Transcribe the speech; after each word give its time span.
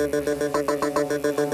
Thank 0.00 1.38
you. 1.38 1.49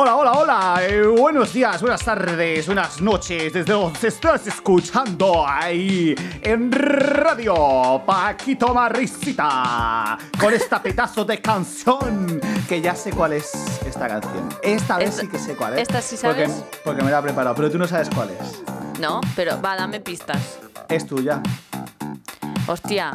Hola, 0.00 0.14
hola, 0.16 0.32
hola. 0.32 0.78
eh, 0.86 1.02
buenos 1.06 1.52
días, 1.52 1.80
buenas 1.80 2.04
tardes, 2.04 2.66
buenas 2.66 3.00
noches. 3.00 3.52
Desde 3.52 3.72
donde 3.72 4.06
estás 4.08 4.46
escuchando 4.46 5.44
ahí 5.46 6.14
en 6.42 6.70
radio 6.70 8.00
Paquito 8.06 8.72
Marrisita. 8.72 10.16
Con 10.38 10.54
esta 10.54 10.80
pedazo 10.82 11.24
de 11.24 11.40
canción 11.40 12.40
que 12.68 12.80
ya 12.80 12.94
sé 12.94 13.10
cuál 13.10 13.32
es 13.32 13.50
esta 13.84 14.06
canción. 14.06 14.48
Esta 14.62 14.98
vez 14.98 15.08
Esta- 15.10 15.20
sí 15.22 15.28
que 15.28 15.38
sé 15.40 15.56
cuál 15.56 15.74
es. 15.74 15.82
esta 15.82 16.00
sí 16.00 16.16
porque- 16.22 16.46
sabes. 16.46 16.64
Porque, 16.84 17.02
me 17.02 17.10
la 17.10 17.18
he 17.18 17.22
preparado, 17.22 17.56
pero 17.56 17.68
tú 17.70 17.78
no 17.78 17.88
sabes 17.88 18.08
cuál 18.14 18.30
es. 18.30 18.62
No, 19.00 19.20
pero 19.34 19.60
va, 19.60 19.74
dame 19.74 20.00
pistas. 20.00 20.60
Es 20.88 21.06
tuya. 21.06 21.42
Hostia, 22.68 23.10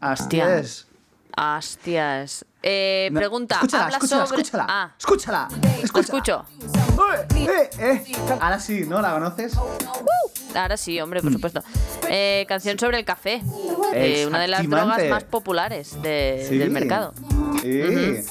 Así 0.00 0.22
Hostia. 0.22 0.58
es. 0.58 0.86
Hostias. 1.36 2.44
Eh, 2.62 3.08
No, 3.12 3.18
pregunta, 3.18 3.56
Escúchala, 3.56 3.84
habla 3.84 3.96
escúchala, 3.96 4.26
sobre... 4.26 4.42
escúchala. 4.42 4.66
Ah, 4.68 4.94
Escúchala. 4.98 5.48
escucho. 6.00 6.44
Eh, 7.34 7.70
eh, 7.78 8.04
eh. 8.06 8.12
Ahora 8.40 8.60
sí, 8.60 8.84
¿no? 8.86 9.00
¿La 9.00 9.12
conoces? 9.12 9.54
Ahora 10.54 10.76
sí, 10.76 11.00
hombre, 11.00 11.20
Mm. 11.20 11.24
por 11.24 11.32
supuesto. 11.32 11.62
Eh, 12.08 12.44
canción 12.48 12.78
sobre 12.78 12.98
el 12.98 13.04
café. 13.04 13.42
Una 14.26 14.40
de 14.40 14.48
las 14.48 14.68
drogas 14.68 15.08
más 15.10 15.24
populares 15.24 16.00
de- 16.02 16.46
Sí. 16.48 16.58
del 16.58 16.70
mercado. 16.70 17.14
Sí. 17.62 18.24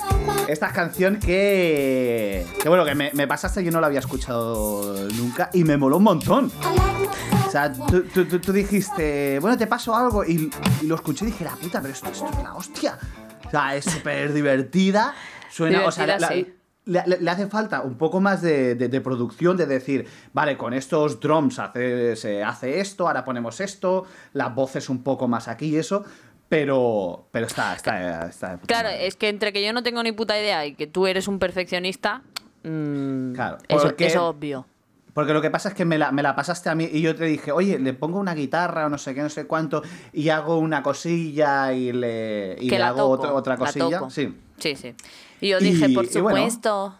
Esta 0.47 0.71
canción 0.71 1.17
que. 1.17 2.45
Que 2.61 2.67
bueno, 2.69 2.83
que 2.85 2.95
me, 2.95 3.11
me 3.13 3.27
pasaste, 3.27 3.63
yo 3.63 3.71
no 3.71 3.79
la 3.79 3.87
había 3.87 3.99
escuchado 3.99 5.07
nunca 5.17 5.49
y 5.53 5.63
me 5.63 5.77
moló 5.77 5.97
un 5.97 6.03
montón. 6.03 6.51
O 7.47 7.51
sea, 7.51 7.71
tú, 7.73 8.03
tú- 8.13 8.25
tú- 8.25 8.39
tú 8.39 8.51
dijiste, 8.53 9.39
bueno, 9.39 9.57
te 9.57 9.67
paso 9.67 9.95
algo 9.95 10.23
y, 10.23 10.49
y 10.81 10.85
lo 10.87 10.95
escuché 10.95 11.25
y 11.25 11.27
dije, 11.31 11.43
la 11.43 11.51
puta, 11.55 11.81
pero 11.81 11.93
esto, 11.93 12.09
esto 12.09 12.29
es 12.29 12.43
la 12.43 12.53
hostia. 12.55 12.97
O 13.45 13.49
sea, 13.49 13.75
es 13.75 13.85
súper 13.85 14.33
divertida. 14.33 15.13
Suena, 15.49 15.85
o 15.85 15.91
sea, 15.91 16.07
la- 16.07 16.17
Divertida, 16.17 16.29
la- 16.29 16.45
sí. 16.45 16.53
le, 16.85 17.03
le- 17.17 17.21
le 17.21 17.31
hace 17.31 17.47
falta 17.47 17.81
un 17.81 17.97
poco 17.97 18.21
más 18.21 18.41
de, 18.41 18.75
de- 18.75 18.87
de 18.87 19.01
producción, 19.01 19.57
de 19.57 19.65
decir, 19.65 20.07
vale, 20.33 20.57
con 20.57 20.73
estos 20.73 21.19
drums 21.19 21.59
hace, 21.59 22.15
se 22.15 22.41
hace 22.43 22.79
esto, 22.79 23.07
ahora 23.07 23.25
ponemos 23.25 23.59
esto, 23.59 24.05
las 24.33 24.55
voces 24.55 24.87
un 24.89 25.03
poco 25.03 25.27
más 25.27 25.49
aquí 25.49 25.67
y 25.67 25.75
eso, 25.75 26.05
pero, 26.51 27.29
pero 27.31 27.47
está, 27.47 27.73
está, 27.73 28.27
está 28.27 28.59
Claro, 28.67 28.89
es 28.89 29.15
que 29.15 29.29
entre 29.29 29.53
que 29.53 29.63
yo 29.65 29.71
no 29.71 29.83
tengo 29.83 30.03
ni 30.03 30.11
puta 30.11 30.37
idea 30.37 30.65
y 30.65 30.73
que 30.75 30.85
tú 30.85 31.07
eres 31.07 31.29
un 31.29 31.39
perfeccionista, 31.39 32.23
mm, 32.63 33.31
Claro, 33.31 33.57
eso 33.69 33.93
es 33.97 34.15
obvio. 34.17 34.65
Porque 35.13 35.31
lo 35.31 35.41
que 35.41 35.49
pasa 35.49 35.69
es 35.69 35.75
que 35.75 35.85
me 35.85 35.97
la, 35.97 36.11
me 36.11 36.21
la 36.21 36.35
pasaste 36.35 36.69
a 36.69 36.75
mí 36.75 36.89
y 36.91 36.99
yo 36.99 37.15
te 37.15 37.23
dije, 37.23 37.53
oye, 37.53 37.79
le 37.79 37.93
pongo 37.93 38.19
una 38.19 38.33
guitarra 38.33 38.87
o 38.87 38.89
no 38.89 38.97
sé 38.97 39.15
qué, 39.15 39.21
no 39.21 39.29
sé 39.29 39.47
cuánto, 39.47 39.81
y 40.11 40.27
hago 40.27 40.57
una 40.59 40.83
cosilla 40.83 41.71
y 41.71 41.93
le, 41.93 42.57
y 42.59 42.67
que 42.67 42.75
le 42.75 42.79
la 42.79 42.89
hago 42.89 42.97
toco, 42.97 43.11
otra, 43.11 43.33
otra 43.33 43.53
la 43.53 43.57
cosilla. 43.57 44.09
Sí. 44.09 44.37
Sí, 44.57 44.75
sí. 44.75 44.93
Y 45.39 45.47
yo 45.47 45.59
dije, 45.59 45.87
Y- 45.87 45.95
por 45.95 46.05
bueno. 46.21 46.37
supuesto. 46.37 46.95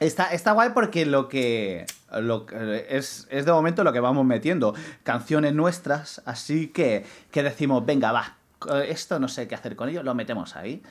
Está, 0.00 0.32
está 0.32 0.50
guay 0.52 0.70
porque 0.74 1.06
lo 1.06 1.28
que, 1.28 1.86
lo 2.20 2.46
es, 2.88 3.28
es 3.30 3.44
de 3.44 3.52
momento 3.52 3.84
lo 3.84 3.92
que 3.92 4.00
vamos 4.00 4.26
metiendo. 4.26 4.74
Canciones 5.04 5.54
nuestras, 5.54 6.20
así 6.24 6.66
que, 6.66 7.04
que 7.30 7.44
decimos, 7.44 7.86
venga, 7.86 8.10
va, 8.10 8.37
esto 8.84 9.18
no 9.18 9.28
sé 9.28 9.46
qué 9.48 9.54
hacer 9.54 9.76
con 9.76 9.88
ello, 9.88 10.02
lo 10.02 10.14
metemos 10.14 10.56
ahí. 10.56 10.82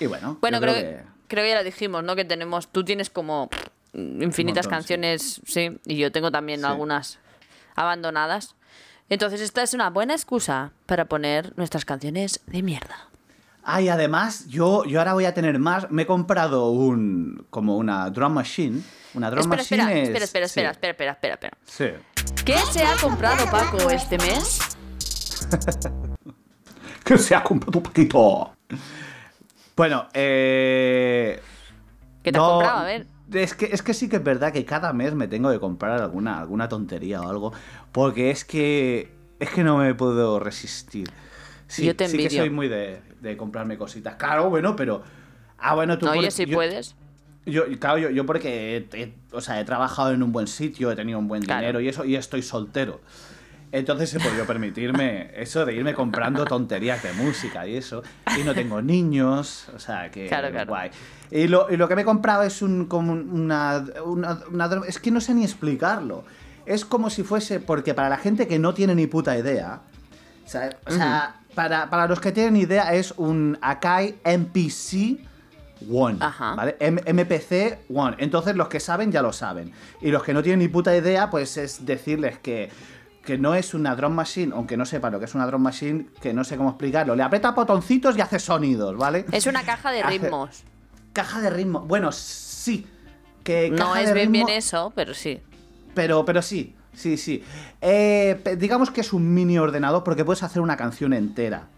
Y 0.00 0.06
bueno, 0.06 0.38
Bueno, 0.40 0.60
creo, 0.60 0.74
creo 0.74 0.84
que... 0.84 1.02
creo 1.28 1.44
que 1.44 1.50
ya 1.50 1.56
lo 1.56 1.64
dijimos, 1.64 2.04
¿no? 2.04 2.14
Que 2.16 2.24
tenemos, 2.24 2.68
tú 2.68 2.84
tienes 2.84 3.10
como 3.10 3.48
infinitas 3.92 4.66
montón, 4.66 4.82
sí. 4.82 4.88
canciones, 4.88 5.40
sí. 5.46 5.78
y 5.86 5.96
yo 5.96 6.12
tengo 6.12 6.30
también 6.30 6.60
Sí. 6.60 6.66
algunas 6.66 7.18
abandonadas. 7.74 8.54
Entonces 9.08 9.40
esta 9.40 9.62
es 9.62 9.72
una 9.74 9.88
buena 9.90 10.14
excusa 10.14 10.72
para 10.86 11.06
poner 11.06 11.56
nuestras 11.56 11.84
canciones 11.84 12.40
de 12.46 12.62
mierda. 12.62 13.08
Ay, 13.64 13.88
además, 13.88 14.46
yo, 14.48 14.84
yo 14.84 14.98
ahora 14.98 15.12
voy 15.14 15.24
a 15.26 15.34
tener 15.34 15.58
más. 15.58 15.90
Me 15.90 16.02
he 16.02 16.06
comprado 16.06 16.70
un. 16.70 17.46
como 17.50 17.76
una 17.76 18.08
drum 18.10 18.32
machine. 18.32 18.80
Una 19.14 19.30
drum 19.30 19.40
Espera, 19.52 19.62
machine. 19.62 19.82
espera, 19.82 20.02
es- 20.02 20.08
espera, 20.08 20.24
espera, 20.24 20.48
sí, 20.48 20.60
espera, 20.60 20.70
espera, 20.70 21.12
espera, 21.12 21.12
espera, 21.12 21.34
espera. 21.34 21.56
Sí. 21.66 22.44
¿Qué 22.44 22.56
se 22.72 22.82
ha 22.84 22.96
comprado 22.96 23.44
Paco 23.50 23.90
este 23.90 24.16
mes? 24.18 24.58
Que 27.08 27.16
se 27.18 27.34
ha 27.34 27.42
comprado 27.42 27.78
un 27.78 27.82
poquito. 27.84 28.52
Bueno, 29.76 30.08
eh. 30.12 31.40
¿Qué 32.22 32.32
te 32.32 32.38
has 32.38 32.44
comprado? 32.44 32.78
A 32.78 32.84
ver. 32.84 33.06
Es 33.32 33.54
que, 33.54 33.66
es 33.66 33.82
que 33.82 33.94
sí 33.94 34.08
que 34.08 34.16
es 34.16 34.24
verdad 34.24 34.52
que 34.52 34.64
cada 34.64 34.92
mes 34.92 35.14
me 35.14 35.28
tengo 35.28 35.50
que 35.50 35.58
comprar 35.60 36.00
alguna, 36.00 36.38
alguna 36.38 36.68
tontería 36.68 37.20
o 37.22 37.28
algo. 37.28 37.52
Porque 37.92 38.30
es 38.30 38.44
que. 38.44 39.10
Es 39.40 39.50
que 39.50 39.62
no 39.64 39.78
me 39.78 39.94
puedo 39.94 40.38
resistir. 40.40 41.08
Sí, 41.68 41.84
Yo 41.86 41.94
te 41.96 42.08
sí 42.08 42.16
que 42.16 42.22
envidio. 42.24 42.42
soy 42.42 42.50
muy 42.50 42.68
de, 42.68 43.00
de 43.20 43.36
comprarme 43.36 43.78
cositas. 43.78 44.16
Claro, 44.16 44.50
bueno, 44.50 44.74
pero. 44.76 45.02
Ah, 45.58 45.74
bueno, 45.74 45.96
tú. 45.98 46.06
No, 46.06 46.12
oye, 46.12 46.30
si 46.30 46.44
yo- 46.46 46.56
puedes. 46.56 46.94
Yo, 47.46 47.64
claro, 47.78 47.96
yo, 47.98 48.10
yo 48.10 48.26
porque 48.26 48.76
he, 48.92 49.00
he- 49.02 49.14
o 49.32 49.40
sea, 49.40 49.58
he 49.58 49.64
trabajado 49.64 50.12
en 50.12 50.22
un 50.22 50.32
buen 50.32 50.46
sitio, 50.48 50.90
he 50.90 50.96
tenido 50.96 51.18
un 51.18 51.28
buen 51.28 51.42
Claro. 51.42 51.60
dinero 51.60 51.80
y 51.80 51.88
eso, 51.88 52.04
y 52.04 52.14
estoy 52.16 52.42
soltero. 52.42 53.00
Entonces 53.70 54.14
he 54.14 54.20
podido 54.20 54.46
permitirme 54.46 55.30
eso 55.34 55.66
de 55.66 55.74
irme 55.74 55.92
comprando 55.94 56.44
tonterías 56.46 57.02
de 57.02 57.12
música 57.12 57.66
y 57.66 57.76
eso. 57.76 58.02
Y 58.38 58.42
no 58.42 58.54
tengo 58.54 58.80
niños, 58.80 59.68
o 59.74 59.78
sea 59.78 60.10
que 60.10 60.26
Claro, 60.26 60.50
claro. 60.50 60.68
guay. 60.68 60.90
Y 61.30 61.48
lo, 61.48 61.70
y 61.70 61.76
lo 61.76 61.86
que 61.88 61.94
me 61.94 62.02
he 62.02 62.04
comprado 62.06 62.44
es 62.44 62.62
un 62.62 62.86
como 62.86 63.12
una, 63.12 63.84
una- 64.04 64.38
una 64.50 64.70
Es 64.86 64.98
que 64.98 65.10
no 65.10 65.20
sé 65.20 65.34
ni 65.34 65.44
explicarlo. 65.44 66.24
Es 66.64 66.84
como 66.84 67.10
si 67.10 67.22
fuese, 67.22 67.60
porque 67.60 67.92
para 67.94 68.08
la 68.08 68.16
gente 68.18 68.46
que 68.46 68.58
no 68.58 68.72
tiene 68.74 68.94
ni 68.94 69.06
puta 69.06 69.36
idea, 69.38 69.80
o 70.46 70.48
sea, 70.48 70.70
o 70.86 70.90
sea, 70.90 71.36
para, 71.54 71.90
para 71.90 72.06
los 72.06 72.20
que 72.20 72.32
tienen 72.32 72.56
idea 72.56 72.94
es 72.94 73.12
un 73.16 73.58
Akai 73.60 74.16
MPC 74.24 75.18
One, 75.92 76.18
Ajá. 76.20 76.54
¿vale? 76.56 76.76
M- 76.80 77.02
MPC 77.06 77.78
One. 77.94 78.16
Entonces 78.18 78.56
los 78.56 78.68
que 78.68 78.80
saben 78.80 79.12
ya 79.12 79.22
lo 79.22 79.32
saben. 79.32 79.72
Y 80.00 80.10
los 80.10 80.22
que 80.22 80.32
no 80.34 80.42
tienen 80.42 80.58
ni 80.58 80.68
puta 80.68 80.96
idea, 80.96 81.30
pues 81.30 81.56
es 81.56 81.86
decirles 81.86 82.38
que, 82.38 82.68
que 83.28 83.36
no 83.36 83.54
es 83.54 83.74
una 83.74 83.94
drum 83.94 84.14
machine, 84.14 84.54
aunque 84.54 84.78
no 84.78 84.86
sepa 84.86 85.10
lo 85.10 85.18
que 85.18 85.26
es 85.26 85.34
una 85.34 85.46
drum 85.46 85.60
machine, 85.60 86.06
que 86.22 86.32
no 86.32 86.44
sé 86.44 86.56
cómo 86.56 86.70
explicarlo. 86.70 87.14
Le 87.14 87.22
aprieta 87.22 87.50
botoncitos 87.50 88.16
y 88.16 88.22
hace 88.22 88.38
sonidos, 88.38 88.96
¿vale? 88.96 89.26
Es 89.32 89.46
una 89.46 89.64
caja 89.64 89.90
de 89.92 90.00
Hace- 90.00 90.18
ritmos. 90.18 90.62
Caja 91.12 91.42
de 91.42 91.50
ritmo. 91.50 91.80
Bueno, 91.80 92.10
sí. 92.10 92.86
Que 93.44 93.68
No 93.68 93.76
caja 93.76 94.00
es 94.00 94.08
de 94.08 94.14
bien, 94.14 94.32
ritmo, 94.32 94.46
bien 94.46 94.58
eso, 94.58 94.92
pero 94.96 95.12
sí. 95.12 95.40
Pero, 95.94 96.24
pero 96.24 96.40
sí, 96.40 96.74
sí, 96.94 97.18
sí. 97.18 97.44
Eh, 97.82 98.40
digamos 98.56 98.90
que 98.90 99.02
es 99.02 99.12
un 99.12 99.34
mini 99.34 99.58
ordenador 99.58 100.04
porque 100.04 100.24
puedes 100.24 100.42
hacer 100.42 100.62
una 100.62 100.78
canción 100.78 101.12
entera. 101.12 101.68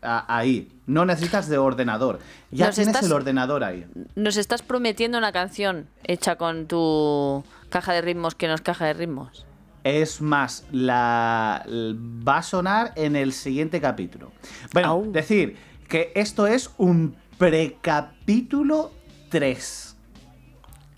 a- 0.00 0.26
ahí. 0.38 0.70
No 0.86 1.04
necesitas 1.06 1.48
de 1.48 1.58
ordenador. 1.58 2.20
Ya 2.52 2.66
Nos 2.66 2.76
tienes 2.76 2.94
estás- 2.94 3.06
el 3.06 3.12
ordenador 3.12 3.64
ahí. 3.64 3.84
Nos 4.14 4.36
estás 4.36 4.62
prometiendo 4.62 5.18
una 5.18 5.32
canción 5.32 5.88
hecha 6.04 6.36
con 6.36 6.66
tu 6.68 7.42
caja 7.68 7.94
de 7.94 8.02
ritmos 8.02 8.36
que 8.36 8.46
no 8.46 8.54
es 8.54 8.60
caja 8.60 8.84
de 8.86 8.92
ritmos. 8.92 9.44
Es 9.88 10.20
más, 10.20 10.66
la 10.70 11.64
va 11.66 12.36
a 12.36 12.42
sonar 12.42 12.92
en 12.94 13.16
el 13.16 13.32
siguiente 13.32 13.80
capítulo. 13.80 14.32
Bueno, 14.74 14.88
Au. 14.90 15.10
decir 15.12 15.56
que 15.88 16.12
esto 16.14 16.46
es 16.46 16.70
un 16.76 17.16
precapítulo 17.38 18.92
3. 19.30 19.96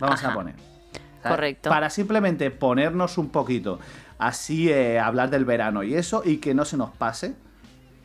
Vamos 0.00 0.18
Ajá. 0.18 0.32
a 0.32 0.34
poner. 0.34 0.54
¿sabes? 1.22 1.36
Correcto. 1.36 1.70
Para 1.70 1.88
simplemente 1.88 2.50
ponernos 2.50 3.16
un 3.16 3.28
poquito 3.28 3.78
así, 4.18 4.68
eh, 4.72 4.98
hablar 4.98 5.30
del 5.30 5.44
verano 5.44 5.84
y 5.84 5.94
eso, 5.94 6.22
y 6.24 6.38
que 6.38 6.52
no 6.52 6.64
se 6.64 6.76
nos 6.76 6.90
pase, 6.90 7.36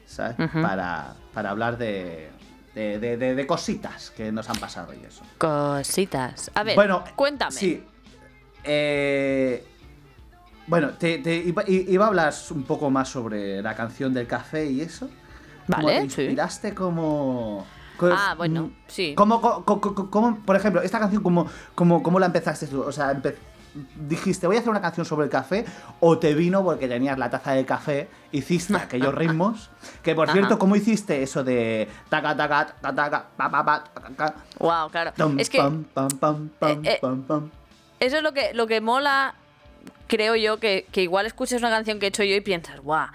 ¿sabes? 0.05 0.35
Para, 0.61 1.15
para 1.33 1.49
hablar 1.49 1.79
de, 1.79 2.29
de, 2.75 2.99
de- 2.99 3.17
de- 3.17 3.33
de 3.33 3.47
cositas 3.47 4.11
que 4.11 4.31
nos 4.31 4.47
han 4.51 4.57
pasado 4.57 4.93
y 4.93 5.03
eso. 5.03 5.23
Cositas. 5.39 6.51
A 6.53 6.61
ver, 6.61 6.75
Bueno, 6.75 7.03
cuéntame. 7.15 7.51
Sí. 7.53 7.83
Eh, 8.63 9.65
bueno, 10.67 10.89
te, 10.91 11.19
te 11.19 11.35
iba, 11.35 11.63
iba 11.67 12.05
a 12.05 12.07
hablar 12.07 12.33
un 12.51 12.63
poco 12.63 12.89
más 12.89 13.09
sobre 13.09 13.61
la 13.61 13.75
canción 13.75 14.13
del 14.13 14.27
café 14.27 14.65
y 14.65 14.81
eso. 14.81 15.09
¿Cómo 15.67 15.87
Vale, 15.87 15.93
te 15.95 15.99
sí. 16.01 16.05
inspiraste 16.21 16.73
como... 16.75 17.65
co- 17.97 18.09
Ah, 18.11 18.33
bueno, 18.37 18.63
mm, 18.63 18.71
sí. 18.87 19.13
¿Cómo, 19.15 19.41
cómo- 19.65 20.37
por 20.45 20.55
ejemplo, 20.55 20.81
esta 20.81 20.99
canción, 20.99 21.23
¿cómo, 21.23 21.47
cómo, 21.73 22.03
cómo 22.03 22.19
la 22.19 22.27
empezaste 22.27 22.67
tú? 22.67 22.81
O 22.81 22.91
sea, 22.91 23.11
empe- 23.13 23.35
dijiste, 24.07 24.47
voy 24.47 24.55
a 24.55 24.59
hacer 24.59 24.69
una 24.69 24.79
canción 24.81 25.05
sobre 25.05 25.25
el 25.25 25.29
café, 25.31 25.65
o 25.99 26.17
te 26.17 26.33
vino 26.33 26.63
porque 26.63 26.87
tenías 26.87 27.17
la 27.17 27.29
taza 27.29 27.51
de 27.53 27.65
café, 27.65 28.07
hiciste 28.31 28.75
aquellos 28.77 29.13
ritmos. 29.15 29.69
Que 30.01 30.15
por 30.15 30.29
Ajá. 30.29 30.33
cierto, 30.37 30.57
¿cómo 30.59 30.75
hiciste 30.75 31.21
eso 31.23 31.43
de 31.43 31.89
taca, 32.09 32.35
taca, 32.37 32.67
taca, 32.81 32.95
taca, 32.95 33.25
pa, 33.35 33.49
pa, 33.51 33.65
pa, 33.65 33.83
taca? 34.15 34.35
Wow, 34.59 34.89
claro. 34.89 35.11
Tum, 35.17 35.39
es 35.39 35.49
que 35.49 35.57
pam, 35.57 35.83
pam, 35.93 36.09
pam, 36.19 36.49
eh, 36.85 36.99
eh, 37.01 37.01
eso 37.99 38.17
es 38.17 38.23
lo 38.23 38.33
que, 38.33 38.53
lo 38.53 38.67
que 38.67 38.81
mola, 38.81 39.35
creo 40.07 40.35
yo, 40.35 40.59
que, 40.59 40.85
que 40.91 41.01
igual 41.01 41.25
escuchas 41.25 41.61
una 41.61 41.69
canción 41.69 41.99
que 41.99 42.05
he 42.05 42.09
hecho 42.09 42.23
yo 42.23 42.35
y 42.35 42.41
piensas, 42.41 42.79
guau, 42.79 43.07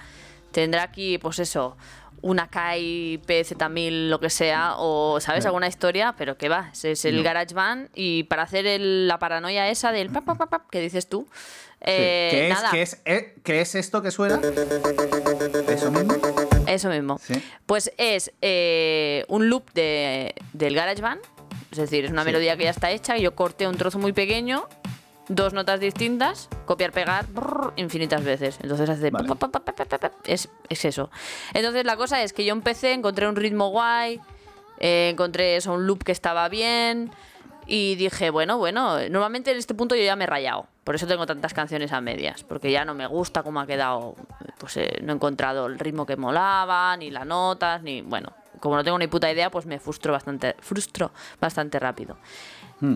tendrá 0.53 0.83
aquí, 0.83 1.19
pues 1.19 1.39
eso, 1.39 1.77
una 2.23 2.49
Kai 2.49 3.19
PZ1000, 3.27 4.09
lo 4.09 4.21
que 4.21 4.29
sea, 4.29 4.75
o, 4.77 5.21
¿sabes? 5.21 5.47
Alguna 5.47 5.69
historia, 5.69 6.15
pero 6.19 6.37
que 6.37 6.49
va, 6.51 6.71
es 6.83 7.05
el 7.07 7.17
No. 7.17 7.23
GarageBand 7.23 7.89
y 7.95 8.25
para 8.25 8.43
hacer 8.43 8.67
el- 8.67 9.09
la 9.09 9.19
paranoia 9.19 9.69
esa 9.71 9.91
del 9.91 10.11
pap, 10.11 10.25
pap, 10.27 10.51
pap, 10.51 10.69
que 10.71 10.81
dices 10.81 11.09
tú, 11.09 11.27
Sí. 11.33 11.87
eh, 11.87 12.29
¿Qué, 12.31 12.49
es, 12.49 12.55
nada, 12.55 12.71
qué 12.73 12.83
es, 12.83 13.01
eh, 13.07 13.35
qué 13.43 13.61
es 13.63 13.75
esto 13.75 14.03
que 14.03 14.11
suena? 14.11 14.39
¿Eso 15.69 15.91
mismo? 15.91 16.15
eso 16.67 16.89
mismo. 16.91 17.19
Sí. 17.19 17.35
Pues 17.65 17.91
es 17.97 18.33
eh, 18.43 19.25
un 19.29 19.49
loop 19.49 19.73
de, 19.73 20.35
del 20.53 20.75
GarageBand, 20.75 21.21
es 21.73 21.79
decir, 21.79 22.05
es 22.05 22.11
una 22.11 22.23
Sí. 22.23 22.27
melodía 22.27 22.57
que 22.59 22.65
ya 22.65 22.71
está 22.71 22.91
hecha, 22.91 23.17
y 23.17 23.23
yo 23.23 23.35
corté 23.35 23.67
un 23.67 23.77
trozo 23.77 23.99
muy 23.99 24.13
pequeño, 24.13 24.69
dos 25.31 25.55
notas 25.55 25.79
distintas, 25.79 26.49
copiar, 26.67 26.91
pegar, 26.93 27.27
brrr, 27.29 27.73
infinitas 27.77 28.23
veces. 28.25 28.59
Entonces 28.63 28.91
hace... 28.91 29.11
Vale. 29.11 29.29
pa, 29.29 29.37
pa, 29.37 29.49
pa, 29.49 29.61
pa, 29.61 29.73
pa, 29.73 29.85
pa, 29.85 29.99
pa, 29.99 30.13
Es, 30.25 30.51
es 30.69 30.85
eso. 30.85 31.11
Entonces 31.55 31.85
la 31.85 31.97
cosa 31.97 32.23
es 32.23 32.33
que 32.33 32.45
yo 32.45 32.53
empecé, 32.53 32.93
encontré 32.93 33.29
un 33.29 33.37
ritmo 33.37 33.69
guay, 33.69 34.21
eh, 34.81 35.11
encontré 35.13 35.57
eso, 35.57 35.73
un 35.73 35.87
loop 35.87 36.03
que 36.03 36.13
estaba 36.13 36.49
bien, 36.49 37.13
y 37.67 37.95
dije, 37.95 38.31
bueno, 38.31 38.59
bueno, 38.59 38.99
normalmente 39.09 39.53
en 39.53 39.59
este 39.59 39.75
punto 39.75 39.95
yo 39.95 40.03
ya 40.03 40.17
me 40.17 40.25
he 40.25 40.27
rayado. 40.27 40.67
Por 40.83 40.97
eso 40.97 41.07
tengo 41.07 41.27
tantas 41.27 41.55
canciones 41.55 41.93
a 41.93 42.01
medias, 42.01 42.43
porque 42.43 42.73
ya 42.73 42.85
no 42.85 42.95
me 42.95 43.07
gusta 43.07 43.45
cómo 43.45 43.61
ha 43.61 43.67
quedado, 43.67 44.17
pues 44.59 44.77
eh, 44.79 44.99
no 45.03 45.13
he 45.13 45.15
encontrado 45.15 45.67
el 45.67 45.79
ritmo 45.79 46.05
que 46.05 46.17
molaba, 46.17 46.97
ni 46.97 47.13
las 47.13 47.25
notas, 47.25 47.83
ni, 47.83 48.03
bueno, 48.03 48.33
como 48.59 48.75
no 48.75 48.83
tengo 48.83 48.99
ni 48.99 49.07
puta 49.07 49.31
idea, 49.31 49.51
pues 49.51 49.67
me 49.67 49.79
frustro 49.79 50.13
bastante, 50.13 50.57
frustro 50.59 51.13
bastante 51.41 51.79
rápido. 51.79 52.17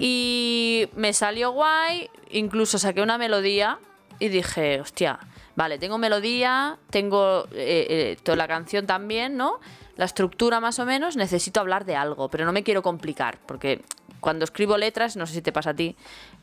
Y 0.01 0.89
me 0.97 1.13
salió 1.13 1.53
guay, 1.53 2.09
incluso 2.31 2.79
saqué 2.79 3.03
una 3.03 3.19
melodía 3.19 3.79
y 4.19 4.29
dije, 4.29 4.81
hostia, 4.81 5.19
vale, 5.57 5.79
tengo 5.79 5.99
melodía, 5.99 6.79
tengo 6.91 7.45
eh, 7.53 7.87
eh, 7.89 8.17
toda 8.23 8.37
la 8.37 8.49
canción 8.49 8.87
también, 8.87 9.37
¿no? 9.37 9.61
La 9.97 10.07
estructura 10.07 10.59
más 10.61 10.79
o 10.79 10.87
menos, 10.87 11.17
necesito 11.17 11.61
hablar 11.61 11.85
de 11.85 11.97
algo, 11.97 12.29
pero 12.29 12.45
no 12.47 12.53
me 12.53 12.63
quiero 12.63 12.83
complicar, 12.83 13.39
porque 13.47 13.83
cuando 14.21 14.45
escribo 14.45 14.79
letras, 14.79 15.17
no 15.17 15.27
sé 15.27 15.35
si 15.35 15.43
te 15.43 15.53
pasa 15.53 15.71
a 15.71 15.75
ti, 15.75 15.97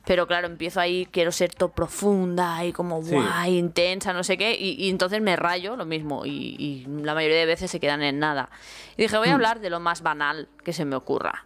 pero 0.05 0.27
claro, 0.27 0.45
empiezo 0.47 0.79
ahí, 0.79 1.07
quiero 1.11 1.31
ser 1.31 1.53
todo 1.55 1.69
profunda 1.69 2.63
y 2.63 2.71
como 2.71 3.01
Sí. 3.01 3.15
guay, 3.15 3.57
intensa, 3.57 4.13
no 4.13 4.23
sé 4.23 4.38
qué, 4.38 4.55
y, 4.57 4.75
y 4.85 4.89
entonces 4.89 5.19
me 5.21 5.35
rayo 5.35 5.75
lo 5.75 5.85
mismo, 5.85 6.25
y, 6.25 6.55
y 6.59 6.85
la 7.01 7.15
mayoría 7.15 7.38
de 7.38 7.45
veces 7.47 7.71
se 7.71 7.79
quedan 7.79 8.03
en 8.03 8.19
nada. 8.19 8.49
Y 8.97 9.01
dije, 9.01 9.17
voy 9.17 9.29
a 9.29 9.33
hablar 9.33 9.59
de 9.61 9.69
lo 9.71 9.79
más 9.79 10.01
banal 10.03 10.47
que 10.63 10.73
se 10.73 10.85
me 10.85 10.95
ocurra, 10.95 11.45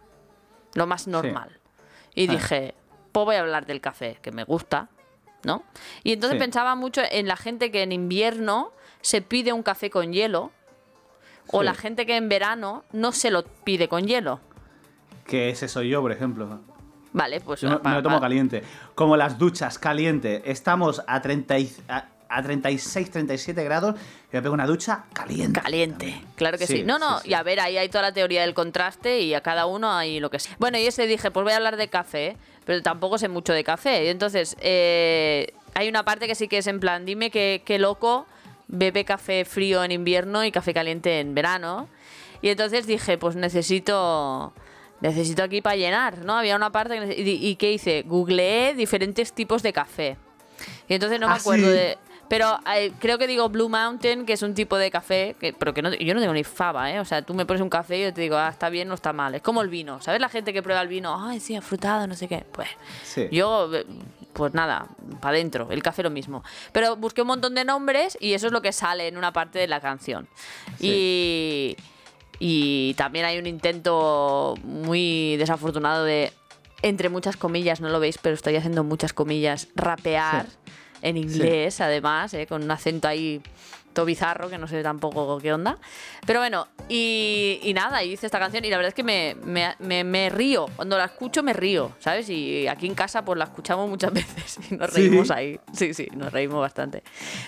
lo 0.74 0.86
más 0.86 1.06
normal. 1.08 1.58
Y 2.16 2.26
Ah. 2.28 2.32
dije, 2.32 2.74
pues 3.12 3.24
voy 3.24 3.36
a 3.36 3.40
hablar 3.40 3.64
del 3.66 3.80
café, 3.80 4.18
que 4.20 4.32
me 4.32 4.42
gusta, 4.42 4.88
¿no? 5.44 5.62
Y 6.02 6.12
entonces 6.12 6.38
Sí. 6.38 6.40
pensaba 6.44 6.74
mucho 6.74 7.02
en 7.08 7.28
la 7.28 7.36
gente 7.36 7.70
que 7.70 7.82
en 7.84 7.92
invierno 7.92 8.72
se 9.02 9.22
pide 9.22 9.52
un 9.52 9.62
café 9.62 9.88
con 9.90 10.12
hielo, 10.12 10.50
o 11.52 11.62
la 11.62 11.74
gente 11.74 12.06
que 12.06 12.16
en 12.16 12.28
verano 12.28 12.82
no 12.92 13.12
se 13.12 13.30
lo 13.30 13.44
pide 13.44 13.86
con 13.88 14.06
hielo. 14.08 14.40
Que 15.26 15.50
ese 15.50 15.68
soy 15.68 15.90
yo, 15.90 16.00
por 16.02 16.10
ejemplo. 16.10 16.60
Vale, 17.12 17.40
pues... 17.40 17.60
Yo 17.60 17.80
me, 17.84 17.92
lo 17.92 18.02
tomo 18.02 18.20
caliente. 18.20 18.64
Como 18.96 19.16
las 19.16 19.38
duchas, 19.38 19.78
caliente. 19.78 20.42
Estamos 20.50 21.02
a, 21.06 21.22
30 21.22 21.58
y- 21.58 21.72
a, 21.88 22.08
a 22.28 22.42
36, 22.42 23.10
37 23.10 23.62
grados 23.64 23.94
y 24.32 24.36
me 24.36 24.42
pego 24.42 24.54
una 24.54 24.66
ducha 24.66 25.04
caliente. 25.12 25.60
Caliente, 25.60 26.20
claro 26.34 26.58
que 26.58 26.66
sí. 26.66 26.78
Sí, 26.78 26.82
No, 26.82 26.98
no, 26.98 27.18
sí, 27.18 27.24
sí. 27.24 27.30
y 27.30 27.34
a 27.34 27.42
ver, 27.42 27.60
ahí 27.60 27.76
hay 27.78 27.88
toda 27.88 28.02
la 28.02 28.12
teoría 28.12 28.40
del 28.42 28.54
contraste 28.54 29.20
y 29.20 29.34
a 29.34 29.40
cada 29.42 29.66
uno 29.66 29.92
hay 29.92 30.18
lo 30.20 30.30
que 30.30 30.38
sea. 30.40 30.56
Bueno, 30.58 30.78
y 30.78 30.86
ese 30.86 31.06
dije, 31.06 31.30
pues 31.30 31.44
voy 31.44 31.52
a 31.52 31.56
hablar 31.56 31.76
de 31.76 31.88
café, 31.88 32.36
pero 32.64 32.82
tampoco 32.82 33.18
sé 33.18 33.28
mucho 33.28 33.52
de 33.52 33.62
café. 33.64 34.04
Y 34.04 34.08
entonces, 34.08 34.56
eh, 34.60 35.52
hay 35.74 35.88
una 35.88 36.04
parte 36.04 36.26
que 36.26 36.34
sí 36.34 36.48
que 36.48 36.58
es 36.58 36.66
en 36.66 36.80
plan, 36.80 37.04
dime 37.04 37.30
qué, 37.30 37.62
qué 37.64 37.78
loco 37.78 38.26
bebe 38.68 39.04
café 39.04 39.44
frío 39.44 39.84
en 39.84 39.92
invierno 39.92 40.44
y 40.44 40.50
café 40.50 40.74
caliente 40.74 41.20
en 41.20 41.34
verano. 41.34 41.88
Y 42.42 42.48
entonces 42.48 42.86
dije, 42.86 43.18
pues 43.18 43.36
necesito... 43.36 44.52
Necesito 45.02 45.42
aquí 45.42 45.60
para 45.60 45.76
llenar, 45.76 46.24
¿no? 46.24 46.38
Había 46.38 46.56
una 46.56 46.72
parte 46.72 46.98
que 46.98 47.20
y, 47.22 47.46
y 47.48 47.56
¿qué 47.56 47.70
hice? 47.72 48.02
Googleé 48.06 48.72
diferentes 48.74 49.34
tipos 49.34 49.62
de 49.62 49.74
café. 49.74 50.16
Y 50.88 50.94
entonces 50.94 51.20
no 51.20 51.28
me 51.28 51.34
Ah, 51.34 51.36
acuerdo 51.38 51.66
sí. 51.66 51.72
de... 51.72 51.98
Pero 52.28 52.58
eh, 52.74 52.92
creo 52.98 53.18
que 53.18 53.26
digo 53.26 53.48
Blue 53.48 53.68
Mountain, 53.68 54.26
que 54.26 54.32
es 54.32 54.42
un 54.42 54.54
tipo 54.54 54.76
de 54.76 54.90
café, 54.90 55.36
que, 55.38 55.52
pero 55.52 55.72
que 55.72 55.82
no, 55.82 55.92
yo 55.94 56.14
no 56.14 56.20
tengo 56.20 56.32
ni 56.34 56.42
fava, 56.44 56.90
¿eh? 56.90 56.98
O 57.00 57.04
sea, 57.04 57.22
tú 57.22 57.34
me 57.34 57.46
pones 57.46 57.62
un 57.62 57.70
café 57.70 57.98
y 57.98 58.02
yo 58.02 58.12
te 58.14 58.20
digo, 58.20 58.36
ah, 58.36 58.48
está 58.48 58.68
bien, 58.68 58.88
no 58.88 58.94
está 58.94 59.12
mal. 59.12 59.34
Es 59.34 59.42
como 59.42 59.62
el 59.62 59.68
vino, 59.68 60.00
¿sabes? 60.02 60.20
La 60.20 60.28
gente 60.28 60.52
que 60.52 60.62
prueba 60.62 60.80
el 60.82 60.88
vino, 60.88 61.16
ay, 61.24 61.38
sí, 61.40 61.54
afrutado, 61.54 62.06
no 62.06 62.14
sé 62.14 62.26
qué. 62.28 62.44
Pues 62.50 62.68
Sí. 63.04 63.28
yo, 63.30 63.72
eh, 63.74 63.86
pues 64.32 64.52
nada, 64.54 64.86
para 65.20 65.36
adentro, 65.36 65.68
el 65.70 65.82
café 65.82 66.02
lo 66.02 66.10
mismo. 66.10 66.42
Pero 66.72 66.96
busqué 66.96 67.22
un 67.22 67.28
montón 67.28 67.54
de 67.54 67.64
nombres 67.64 68.18
y 68.20 68.34
eso 68.34 68.46
es 68.48 68.52
lo 68.52 68.60
que 68.60 68.72
sale 68.72 69.08
en 69.08 69.16
una 69.16 69.32
parte 69.32 69.58
de 69.58 69.66
la 69.68 69.80
canción. 69.80 70.28
Y, 70.80 71.76
y 72.38 72.94
también 72.94 73.24
hay 73.24 73.38
un 73.38 73.46
intento 73.46 74.54
muy 74.62 75.36
desafortunado 75.36 76.04
de, 76.04 76.32
entre 76.82 77.08
muchas 77.08 77.36
comillas, 77.36 77.80
no 77.80 77.88
lo 77.88 77.98
veis, 78.00 78.18
pero 78.18 78.34
estoy 78.34 78.56
haciendo 78.56 78.84
muchas 78.84 79.12
comillas, 79.12 79.68
rapear. 79.74 80.46
En 81.02 81.16
inglés, 81.16 81.80
además, 81.80 82.32
¿eh? 82.34 82.46
con 82.46 82.62
un 82.62 82.70
acento 82.70 83.08
ahí 83.08 83.40
todo 83.92 84.04
bizarro, 84.04 84.50
que 84.50 84.58
no 84.58 84.68
sé 84.68 84.82
tampoco 84.82 85.38
qué 85.38 85.54
onda. 85.54 85.78
Pero 86.26 86.40
bueno, 86.40 86.68
y, 86.88 87.58
y 87.62 87.72
nada, 87.72 88.02
y 88.04 88.12
hice 88.12 88.26
esta 88.26 88.38
canción 88.38 88.62
y 88.64 88.68
la 88.68 88.76
verdad 88.76 88.88
es 88.88 88.94
que 88.94 89.02
me, 89.02 89.34
me- 89.42 89.74
me- 89.78 90.04
me 90.04 90.28
río. 90.28 90.66
Cuando 90.76 90.98
la 90.98 91.06
escucho 91.06 91.42
me 91.42 91.54
río, 91.54 91.92
¿sabes? 91.98 92.28
Y 92.28 92.68
aquí 92.68 92.86
en 92.86 92.94
casa 92.94 93.24
pues 93.24 93.38
la 93.38 93.44
escuchamos 93.46 93.88
muchas 93.88 94.12
veces 94.14 94.58
y 94.70 94.74
nos 94.76 94.90
Sí. 94.90 95.08
reímos 95.08 95.30
ahí. 95.30 95.58
Sí, 95.72 95.94
sí, 95.94 96.08
nos 96.14 96.30
reímos 96.30 96.60
bastante. 96.60 97.02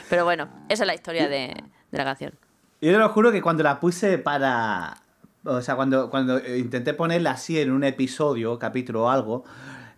Pero 0.08 0.24
bueno, 0.24 0.48
esa 0.70 0.84
es 0.84 0.86
la 0.86 0.94
historia 0.94 1.28
de, 1.28 1.48
de 1.90 1.98
la 1.98 2.04
canción. 2.04 2.32
Yo 2.80 2.92
te 2.92 2.98
lo 2.98 3.08
juro 3.10 3.30
que 3.30 3.42
cuando 3.42 3.62
la 3.62 3.78
puse 3.78 4.16
para. 4.16 5.02
O 5.44 5.60
sea, 5.60 5.76
cuando, 5.76 6.08
cuando 6.10 6.38
intenté 6.56 6.94
ponerla 6.94 7.32
así 7.32 7.60
en 7.60 7.70
un 7.72 7.84
episodio, 7.84 8.58
capítulo 8.58 9.04
o 9.04 9.08
algo, 9.10 9.44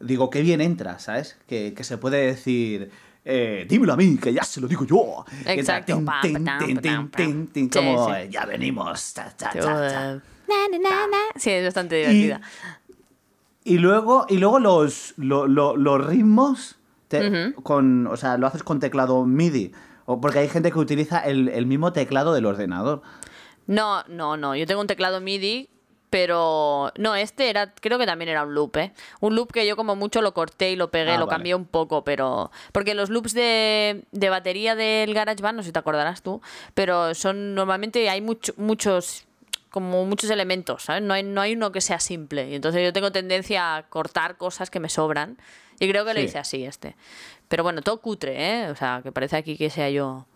digo, 0.00 0.30
qué 0.30 0.42
bien 0.42 0.60
entra, 0.60 0.98
¿sabes? 0.98 1.38
Que, 1.46 1.74
que 1.74 1.84
se 1.84 1.96
puede 1.96 2.26
decir. 2.26 2.90
Eh, 3.24 3.66
dímelo 3.68 3.92
a 3.92 3.96
mí, 3.96 4.16
que 4.16 4.32
ya 4.32 4.42
se 4.42 4.60
lo 4.60 4.66
digo 4.68 4.84
yo. 4.84 5.24
Exacto. 5.46 5.92
como 7.80 8.08
ya 8.30 8.44
venimos. 8.46 9.12
ta, 9.12 9.30
ta, 9.36 9.52
Yo, 9.54 9.60
ta, 9.64 9.88
ta. 9.88 10.22
Sí, 11.36 11.50
es 11.50 11.64
bastante 11.64 11.96
divertida. 11.96 12.40
Y 13.62 13.78
luego, 13.78 14.26
y 14.28 14.38
luego 14.38 14.58
los, 14.58 15.14
lo- 15.16 15.46
lo- 15.46 15.76
los 15.76 16.06
ritmos 16.06 16.76
te- 17.08 17.26
con, 17.62 18.06
o 18.06 18.16
sea, 18.16 18.38
lo 18.38 18.46
haces 18.46 18.62
con 18.62 18.80
teclado 18.80 19.24
MIDI. 19.26 19.72
O 20.06 20.20
porque 20.20 20.38
hay 20.40 20.48
gente 20.48 20.72
que 20.72 20.78
utiliza 20.78 21.20
el, 21.20 21.48
el 21.48 21.66
mismo 21.66 21.92
teclado 21.92 22.32
del 22.32 22.46
ordenador. 22.46 23.02
No, 23.66 24.02
no, 24.08 24.36
no. 24.36 24.56
Yo 24.56 24.66
tengo 24.66 24.80
un 24.80 24.86
teclado 24.86 25.20
MIDI, 25.20 25.68
pero 26.10 26.92
no, 26.98 27.14
este 27.14 27.48
era, 27.48 27.72
creo 27.74 27.98
que 27.98 28.06
también 28.06 28.28
era 28.28 28.42
un 28.44 28.52
loop, 28.54 28.76
¿eh? 28.76 28.92
Un 29.20 29.36
loop 29.36 29.52
que 29.52 29.66
yo 29.66 29.76
como 29.76 29.96
mucho 29.96 30.20
lo 30.22 30.34
corté 30.34 30.72
y 30.72 30.76
lo 30.76 30.90
pegué, 30.90 31.12
Ah, 31.12 31.18
lo 31.18 31.26
vale. 31.26 31.36
cambié 31.36 31.54
un 31.54 31.64
poco, 31.66 32.04
pero 32.04 32.50
porque 32.72 32.94
los 32.94 33.08
loops 33.10 33.32
de, 33.32 34.04
de 34.10 34.28
batería 34.28 34.74
del 34.74 35.14
GarageBand, 35.14 35.56
no 35.56 35.62
sé 35.62 35.68
si 35.68 35.72
te 35.72 35.78
acordarás 35.78 36.22
tú, 36.22 36.42
pero 36.74 37.14
son 37.14 37.54
normalmente 37.54 38.10
hay 38.10 38.20
mucho- 38.20 38.52
muchos 38.56 39.24
como 39.70 40.04
muchos 40.04 40.28
elementos, 40.30 40.82
¿sabes? 40.82 41.00
No 41.02 41.14
hay, 41.14 41.22
no 41.22 41.40
hay 41.40 41.52
uno 41.54 41.70
que 41.70 41.80
sea 41.80 42.00
simple. 42.00 42.50
Y 42.50 42.56
entonces 42.56 42.82
yo 42.82 42.92
tengo 42.92 43.12
tendencia 43.12 43.76
a 43.76 43.84
cortar 43.88 44.36
cosas 44.36 44.68
que 44.68 44.80
me 44.80 44.88
sobran. 44.88 45.38
Y 45.78 45.88
creo 45.88 46.04
que 46.04 46.12
lo 46.12 46.20
hice 46.20 46.38
así 46.38 46.64
este. 46.64 46.96
Pero 47.46 47.62
bueno, 47.62 47.80
todo 47.80 48.00
cutre, 48.00 48.64
¿eh? 48.64 48.70
O 48.70 48.74
sea, 48.74 49.00
que 49.04 49.12
parece 49.12 49.36
aquí 49.36 49.56
que 49.56 49.70
sea 49.70 49.88
yo 49.88 50.26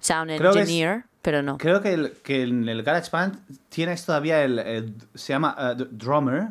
sound 0.00 0.36
Creo 0.36 0.52
engineer, 0.56 1.04
pero 1.22 1.42
no. 1.42 1.56
Creo 1.58 1.80
que, 1.80 1.92
el- 1.94 2.12
que 2.22 2.42
en 2.42 2.68
el 2.68 2.82
GarageBand 2.82 3.38
tienes 3.68 4.04
todavía 4.04 4.44
el, 4.44 4.58
el- 4.58 4.94
se 5.14 5.32
llama 5.32 5.56
eh, 5.78 5.86
Drummer. 5.90 6.48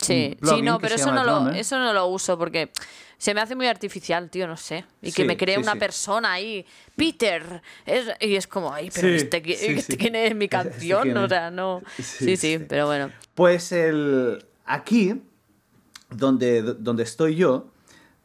Sí, 0.00 0.36
sí, 0.40 0.62
no, 0.62 0.78
pero 0.78 0.94
eso 0.94 1.10
no, 1.12 1.24
lo, 1.24 1.50
eso 1.50 1.76
no 1.76 1.92
lo 1.92 2.06
uso 2.06 2.38
porque 2.38 2.70
se 3.16 3.34
me 3.34 3.40
hace 3.40 3.56
muy 3.56 3.66
artificial, 3.66 4.30
tío, 4.30 4.46
no 4.46 4.56
sé. 4.56 4.84
Y 5.02 5.10
que 5.10 5.24
me 5.24 5.36
cree 5.36 5.56
sí, 5.56 5.60
una 5.62 5.72
sí. 5.72 5.78
persona 5.80 6.32
ahí, 6.34 6.64
Peter. 6.94 7.62
es- 7.84 8.06
y 8.20 8.36
es 8.36 8.46
como, 8.46 8.72
ay, 8.72 8.90
pero 8.94 9.08
este, 9.08 9.42
quién 9.42 10.14
es 10.14 10.36
mi 10.36 10.44
Este 10.46 10.48
canción, 10.48 11.16
o 11.16 11.28
sea, 11.28 11.50
no. 11.50 11.82
Sí, 11.96 12.02
Sí, 12.04 12.36
sí, 12.36 12.58
sí. 12.58 12.64
pero 12.68 12.86
bueno. 12.86 13.10
Pues 13.34 13.72
el 13.72 14.44
aquí, 14.64 15.20
donde, 16.10 16.62
donde 16.62 17.02
estoy 17.02 17.34
yo, 17.34 17.72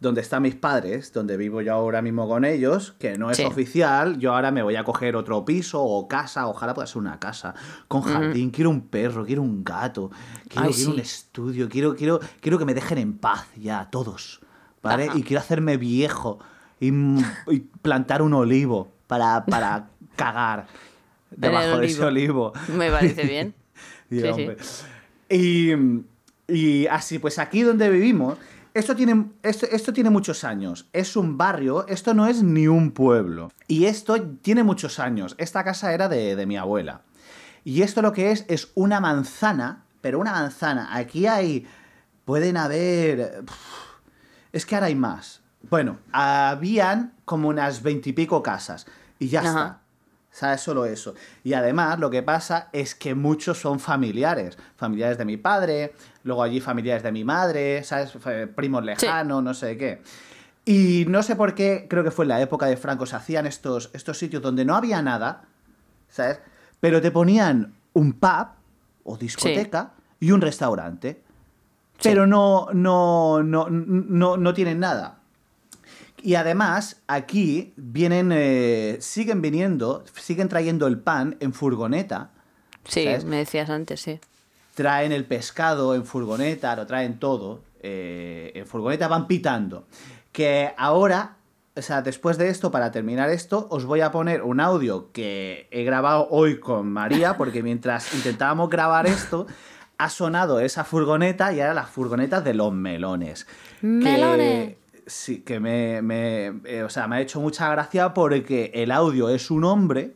donde 0.04 0.22
están 0.22 0.44
mis 0.44 0.54
padres, 0.56 1.12
donde 1.14 1.38
vivo 1.38 1.62
yo 1.62 1.74
ahora 1.74 2.02
mismo 2.02 2.28
con 2.28 2.44
ellos, 2.46 2.94
que 3.00 3.18
no 3.18 3.32
es 3.32 3.38
Sí. 3.38 3.44
oficial, 3.46 4.20
yo 4.20 4.36
ahora 4.36 4.52
me 4.52 4.62
voy 4.62 4.76
a 4.76 4.84
coger 4.84 5.16
otro 5.16 5.46
piso 5.46 5.82
o 5.82 6.08
casa, 6.08 6.46
ojalá 6.48 6.74
pueda 6.74 6.86
ser 6.86 6.98
una 6.98 7.20
casa, 7.20 7.56
con 7.88 8.02
jardín, 8.02 8.52
quiero 8.52 8.70
un 8.70 8.82
perro, 8.82 9.26
quiero 9.26 9.42
un 9.42 9.64
gato, 9.64 10.12
quiero, 10.50 10.68
Ay, 10.68 10.74
quiero 10.74 10.92
un 10.92 11.00
estudio, 11.00 11.70
quiero, 11.70 11.96
quiero, 11.96 12.20
quiero 12.42 12.60
que 12.60 12.66
me 12.66 12.74
dejen 12.74 12.98
en 12.98 13.18
paz 13.18 13.48
ya, 13.56 13.88
todos, 13.90 14.42
¿vale? 14.84 15.06
Ajá. 15.08 15.18
Y 15.18 15.24
quiero 15.24 15.40
hacerme 15.40 15.78
viejo 15.78 16.38
y, 16.82 16.90
y 16.90 17.60
plantar 17.82 18.22
un 18.22 18.34
olivo 18.34 18.92
para, 19.08 19.46
para 19.46 19.88
cagar 20.18 20.68
debajo 21.32 21.78
de 21.80 21.86
ese 21.88 22.04
olivo. 22.04 22.52
Me 22.76 22.92
parece 22.92 23.24
bien. 23.24 23.56
Y, 24.10 24.20
Sí, 24.20 24.48
y- 25.30 26.04
y 26.46 26.88
así, 26.88 27.20
pues 27.20 27.40
aquí 27.40 27.62
donde 27.62 27.90
vivimos, 27.90 28.38
esto 28.74 28.96
tiene, 28.96 29.32
esto, 29.44 29.66
esto 29.72 29.94
tiene 29.94 30.10
muchos 30.10 30.44
años. 30.44 30.90
Es 30.94 31.16
un 31.16 31.38
barrio, 31.38 31.86
esto 31.88 32.14
no 32.14 32.28
es 32.28 32.42
ni 32.44 32.68
un 32.68 32.92
pueblo. 32.92 33.52
Y 33.68 33.86
esto 33.86 34.22
tiene 34.22 34.64
muchos 34.64 35.00
años. 35.00 35.36
Esta 35.38 35.64
casa 35.64 35.94
era 35.94 36.10
de, 36.10 36.36
de 36.36 36.46
mi 36.46 36.58
abuela. 36.58 37.02
Y 37.64 37.82
esto 37.82 38.02
lo 38.02 38.12
que 38.12 38.32
es 38.32 38.46
es 38.48 38.72
una 38.76 39.00
manzana, 39.00 39.86
pero 40.02 40.20
una 40.20 40.32
manzana. 40.32 40.96
Aquí 40.96 41.28
hay, 41.28 41.66
pueden 42.26 42.58
haber... 42.58 43.44
Es 44.52 44.66
que 44.66 44.76
ahora 44.76 44.88
hay 44.88 44.96
más. 44.96 45.42
Bueno, 45.70 45.98
habían 46.12 47.14
como 47.26 47.48
unas 47.48 47.82
veintipico 47.82 48.44
casas. 48.44 48.86
Y 49.20 49.30
ya 49.30 49.40
Ajá. 49.40 49.50
está. 49.50 49.83
¿Sabes? 50.34 50.62
Solo 50.62 50.86
eso. 50.86 51.14
Y 51.44 51.54
además 51.54 52.00
lo 52.00 52.10
que 52.10 52.24
pasa 52.24 52.70
es 52.74 52.96
que 52.96 53.14
muchos 53.14 53.60
son 53.62 53.80
familiares. 53.80 54.58
Familiares 54.76 55.20
de 55.20 55.26
mi 55.26 55.38
padre, 55.38 55.94
luego 56.24 56.42
allí 56.42 56.60
familiares 56.60 57.04
de 57.04 57.12
mi 57.12 57.24
madre, 57.24 57.84
¿sabes? 57.84 58.18
Primos 58.56 58.84
lejanos, 58.84 59.44
no 59.44 59.54
sé 59.54 59.78
qué. 59.78 60.02
Y 60.66 61.06
no 61.08 61.22
sé 61.22 61.36
por 61.36 61.54
qué, 61.54 61.86
creo 61.88 62.04
que 62.04 62.10
fue 62.10 62.26
en 62.26 62.30
la 62.30 62.42
época 62.42 62.66
de 62.66 62.78
Franco, 62.78 63.06
se 63.06 63.16
hacían 63.16 63.46
estos, 63.46 63.92
estos 63.94 64.18
sitios 64.18 64.42
donde 64.42 64.66
no 64.66 64.76
había 64.76 65.04
nada, 65.04 65.44
¿sabes? 66.10 66.40
Pero 66.80 67.00
te 67.00 67.12
ponían 67.12 67.76
un 67.94 68.14
pub 68.14 68.48
o 69.04 69.16
discoteca 69.18 69.92
y 70.20 70.32
un 70.32 70.42
restaurante. 70.42 71.22
Sí. 72.00 72.10
Pero 72.10 72.26
no, 72.26 72.70
no, 72.74 73.44
no, 73.44 73.70
no, 73.70 74.38
no 74.38 74.54
tienen 74.56 74.80
nada. 74.80 75.20
Y 76.24 76.36
además, 76.36 77.02
aquí 77.08 77.74
vienen, 77.76 78.32
eh, 78.34 78.98
siguen 79.02 79.42
viniendo, 79.42 80.06
siguen 80.16 80.48
trayendo 80.48 80.88
el 80.88 80.98
pan 81.00 81.36
en 81.42 81.52
furgoneta. 81.54 82.32
Sí, 82.86 83.04
¿Sabes? 83.04 83.26
me 83.26 83.36
decías 83.38 83.70
antes, 83.70 84.00
sí. 84.02 84.20
Traen 84.74 85.12
el 85.12 85.26
pescado 85.26 85.94
en 85.96 86.06
furgoneta, 86.06 86.76
lo 86.76 86.86
traen 86.88 87.20
todo. 87.20 87.62
eh, 87.86 88.54
en 88.56 88.66
furgoneta 88.66 89.10
van 89.10 89.28
pitando. 89.28 89.86
Que 90.32 90.72
ahora, 90.78 91.36
o 91.76 91.82
sea, 91.82 92.02
después 92.02 92.38
de 92.38 92.48
esto, 92.48 92.72
para 92.72 92.92
terminar 92.92 93.30
esto, 93.30 93.68
os 93.70 93.84
voy 93.84 94.00
a 94.00 94.10
poner 94.14 94.42
un 94.44 94.62
audio 94.62 95.12
que 95.12 95.68
he 95.70 95.84
grabado 95.84 96.30
hoy 96.32 96.62
con 96.62 96.88
María, 96.90 97.36
porque 97.36 97.62
mientras 97.70 98.14
intentábamos 98.16 98.70
grabar 98.70 99.06
esto, 99.08 99.46
ha 99.98 100.10
sonado 100.10 100.62
esa 100.62 100.86
furgoneta 100.86 101.52
y 101.52 101.60
ahora 101.60 101.74
las 101.74 101.90
furgonetas 101.90 102.46
de 102.46 102.54
los 102.54 102.72
melones. 102.72 103.44
Que- 103.82 103.88
Melones. 103.88 104.76
Sí, 105.08 105.40
que 105.42 105.60
me, 105.60 106.02
me- 106.02 106.62
eh, 106.66 106.84
o 106.84 106.90
sea, 106.90 107.08
me 107.08 107.18
ha 107.18 107.22
hecho 107.22 107.40
mucha 107.42 107.70
gracia 107.70 108.14
porque 108.14 108.72
el 108.74 108.92
audio 108.92 109.30
es 109.30 109.50
un 109.52 109.64
hombre 109.64 110.14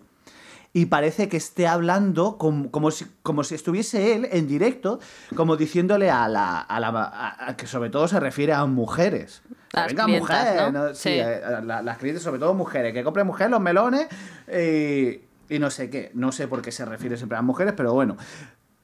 y 0.73 0.85
parece 0.87 1.27
que 1.27 1.37
esté 1.37 1.65
hablando 1.67 2.37
como, 2.37 2.69
como, 2.71 2.91
si, 2.91 3.05
como 3.23 3.43
si 3.43 3.55
estuviese 3.55 4.13
él 4.13 4.27
en 4.31 4.47
directo, 4.47 4.99
como 5.35 5.57
diciéndole 5.57 6.11
a 6.11 6.27
la... 6.27 6.59
A 6.59 6.79
la 6.79 6.89
a- 6.89 7.49
a- 7.49 7.57
que 7.57 7.65
sobre 7.65 7.89
todo 7.89 8.07
se 8.07 8.19
refiere 8.19 8.53
a 8.53 8.63
mujeres. 8.65 9.41
Las 9.73 9.87
venga, 9.87 10.03
clientas, 10.05 10.45
mujer, 10.53 10.73
¿no? 10.73 10.87
¿no? 10.87 10.93
Sí, 10.93 11.01
Sí. 11.01 11.09
eh, 11.19 11.41
la- 11.63 11.81
las 11.81 11.97
clientes, 11.97 12.21
sobre 12.23 12.39
todo 12.39 12.53
mujeres, 12.53 12.93
que 12.93 13.03
compren 13.03 13.25
mujeres 13.25 13.49
los 13.51 13.61
melones 13.61 14.07
eh, 14.47 15.23
y 15.49 15.59
no 15.59 15.69
sé 15.71 15.89
qué. 15.89 16.11
No 16.13 16.31
sé 16.31 16.47
por 16.47 16.61
qué 16.61 16.71
se 16.71 16.85
refiere 16.85 17.17
siempre 17.17 17.37
a 17.37 17.41
mujeres, 17.41 17.73
pero 17.75 17.93
bueno. 17.93 18.15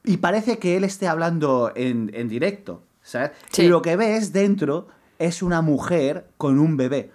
Y 0.02 0.16
parece 0.16 0.58
que 0.58 0.76
él 0.76 0.84
esté 0.84 1.06
hablando 1.06 1.72
en, 1.76 2.10
en 2.14 2.28
directo, 2.28 2.82
¿sabes? 3.02 3.30
Sí. 3.50 3.62
Y 3.62 3.68
lo 3.68 3.82
que 3.82 3.96
ves 3.96 4.32
dentro 4.32 4.88
es 5.18 5.42
una 5.42 5.62
mujer 5.62 6.26
con 6.36 6.58
un 6.58 6.76
bebé. 6.76 7.10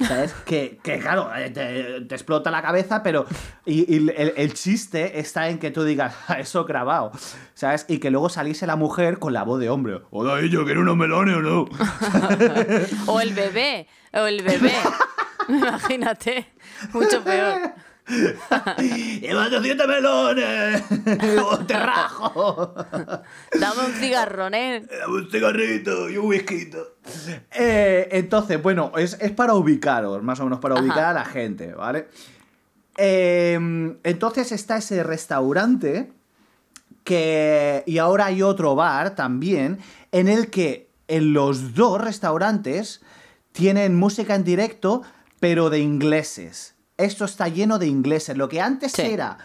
¿Sabes? 0.00 0.32
que, 0.46 0.80
que, 0.82 0.98
claro, 0.98 1.30
eh, 1.36 1.50
te, 1.50 2.00
te 2.00 2.14
explota 2.14 2.50
la 2.50 2.62
cabeza, 2.62 3.02
pero. 3.02 3.26
Y, 3.64 3.94
y 3.94 3.96
el, 4.16 4.32
el 4.36 4.54
chiste 4.54 5.20
está 5.20 5.48
en 5.48 5.58
que 5.58 5.70
tú 5.70 5.84
digas, 5.84 6.14
"Ah, 6.26 6.40
eso 6.40 6.64
grabado. 6.64 7.12
¿Sabes? 7.54 7.84
Y 7.88 7.98
que 7.98 8.10
luego 8.10 8.28
saliese 8.28 8.66
la 8.66 8.74
mujer 8.76 9.18
con 9.18 9.32
la 9.32 9.44
voz 9.44 9.60
de 9.60 9.70
hombre. 9.70 10.00
Hola, 10.10 10.40
yo 10.48 10.64
quiero 10.64 10.80
unos 10.80 10.96
melones 10.96 11.36
o 11.36 11.40
no. 11.42 11.64
O 13.06 13.20
el 13.20 13.32
bebé, 13.34 13.86
o 14.12 14.26
el 14.26 14.42
bebé. 14.42 14.72
Imagínate, 15.48 16.46
mucho 16.92 17.22
peor. 17.22 17.72
¡Lleva 19.20 19.48
200 19.48 19.86
melones! 19.86 20.82
¡O 21.44 21.58
te 21.60 21.74
rajo! 21.74 22.74
Dame 23.58 23.86
un 23.86 23.92
cigarrón, 23.94 24.54
¿eh? 24.54 24.84
Dame 25.00 25.14
un 25.14 25.30
cigarrito 25.30 26.10
y 26.10 26.16
un 26.16 26.26
whisky. 26.26 26.70
Eh, 27.52 28.08
entonces, 28.12 28.60
bueno, 28.62 28.92
es, 28.96 29.16
es 29.20 29.30
para 29.30 29.54
ubicaros, 29.54 30.22
más 30.22 30.40
o 30.40 30.44
menos 30.44 30.58
para 30.58 30.74
Ajá. 30.74 30.82
ubicar 30.82 31.04
a 31.04 31.12
la 31.12 31.24
gente, 31.24 31.72
¿vale? 31.74 32.08
Eh, 32.96 33.58
entonces 34.02 34.52
está 34.52 34.76
ese 34.76 35.02
restaurante 35.02 36.12
que... 37.04 37.82
Y 37.86 37.98
ahora 37.98 38.26
hay 38.26 38.42
otro 38.42 38.74
bar 38.74 39.14
también 39.14 39.78
en 40.10 40.28
el 40.28 40.50
que 40.50 40.90
en 41.08 41.32
los 41.32 41.74
dos 41.74 42.00
restaurantes 42.00 43.00
tienen 43.52 43.94
música 43.94 44.34
en 44.34 44.44
directo, 44.44 45.02
pero 45.40 45.70
de 45.70 45.78
ingleses. 45.80 46.74
Esto 47.04 47.24
está 47.24 47.48
lleno 47.48 47.78
de 47.78 47.86
ingleses. 47.86 48.36
Lo 48.36 48.48
que 48.48 48.60
antes 48.60 48.92
Sí. 48.92 49.02
era 49.02 49.38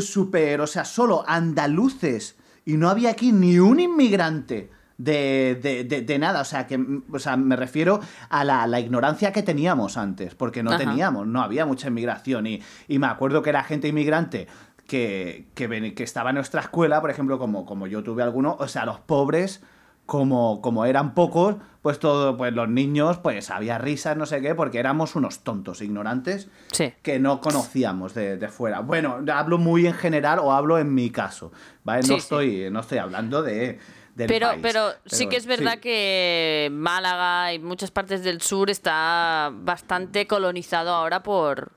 súper, 0.00 0.60
o 0.60 0.66
sea, 0.66 0.84
solo 0.84 1.24
andaluces 1.26 2.36
y 2.64 2.74
no 2.76 2.88
había 2.88 3.10
aquí 3.10 3.32
ni 3.32 3.58
un 3.58 3.80
inmigrante 3.80 4.70
de, 4.96 5.58
de- 5.62 5.84
de- 5.84 6.02
de 6.02 6.18
nada. 6.18 6.40
O 6.40 6.44
sea, 6.44 6.66
que 6.66 6.78
o 7.10 7.18
sea, 7.18 7.36
me 7.36 7.56
refiero 7.56 8.00
a 8.28 8.44
la, 8.44 8.66
la 8.66 8.80
ignorancia 8.80 9.32
que 9.32 9.42
teníamos 9.42 9.96
antes, 9.96 10.34
porque 10.34 10.62
no 10.62 10.70
Ajá. 10.70 10.78
teníamos, 10.78 11.26
no 11.26 11.42
había 11.42 11.66
mucha 11.66 11.88
inmigración. 11.88 12.46
Y, 12.46 12.62
y 12.88 12.98
me 12.98 13.06
acuerdo 13.06 13.42
que 13.42 13.50
era 13.50 13.64
gente 13.64 13.88
inmigrante 13.88 14.46
que, 14.86 15.48
que, 15.54 15.66
ven- 15.66 15.94
que 15.94 16.04
estaba 16.04 16.30
en 16.30 16.36
nuestra 16.36 16.60
escuela, 16.62 17.00
por 17.00 17.10
ejemplo, 17.10 17.38
como, 17.38 17.66
como 17.66 17.86
yo 17.86 18.02
tuve 18.02 18.22
alguno, 18.22 18.56
o 18.58 18.68
sea, 18.68 18.86
los 18.86 19.00
pobres, 19.00 19.60
como, 20.06 20.60
como 20.62 20.84
eran 20.84 21.14
pocos, 21.14 21.56
pues 21.82 21.98
todo, 21.98 22.36
pues 22.36 22.52
los 22.54 22.68
niños, 22.68 23.18
pues 23.18 23.50
había 23.50 23.76
risas, 23.76 24.16
no 24.16 24.24
sé 24.24 24.40
qué, 24.40 24.54
porque 24.54 24.78
éramos 24.78 25.16
unos 25.16 25.40
tontos, 25.40 25.82
ignorantes 25.82 26.48
Sí. 26.70 26.92
que 27.02 27.18
no 27.18 27.40
conocíamos 27.40 28.14
de, 28.14 28.36
de 28.36 28.48
fuera. 28.48 28.80
Bueno, 28.80 29.18
hablo 29.34 29.58
muy 29.58 29.86
en 29.86 29.94
general 29.94 30.38
o 30.38 30.52
hablo 30.52 30.78
en 30.78 30.94
mi 30.94 31.10
caso, 31.10 31.50
no, 31.84 32.02
sí. 32.02 32.14
estoy, 32.14 32.68
no 32.70 32.80
estoy 32.80 32.98
hablando 32.98 33.42
de, 33.42 33.80
del 34.14 34.28
Pero, 34.28 34.48
país. 34.50 34.60
pero 34.62 34.90
sí 35.06 35.26
que 35.26 35.36
es 35.36 35.46
verdad 35.46 35.74
sí. 35.74 35.80
que 35.80 36.68
Málaga 36.72 37.52
y 37.52 37.58
muchas 37.58 37.90
partes 37.90 38.22
del 38.22 38.40
sur 38.42 38.70
está 38.70 39.50
bastante 39.52 40.26
colonizado 40.28 40.90
ahora 40.94 41.22
por, 41.24 41.72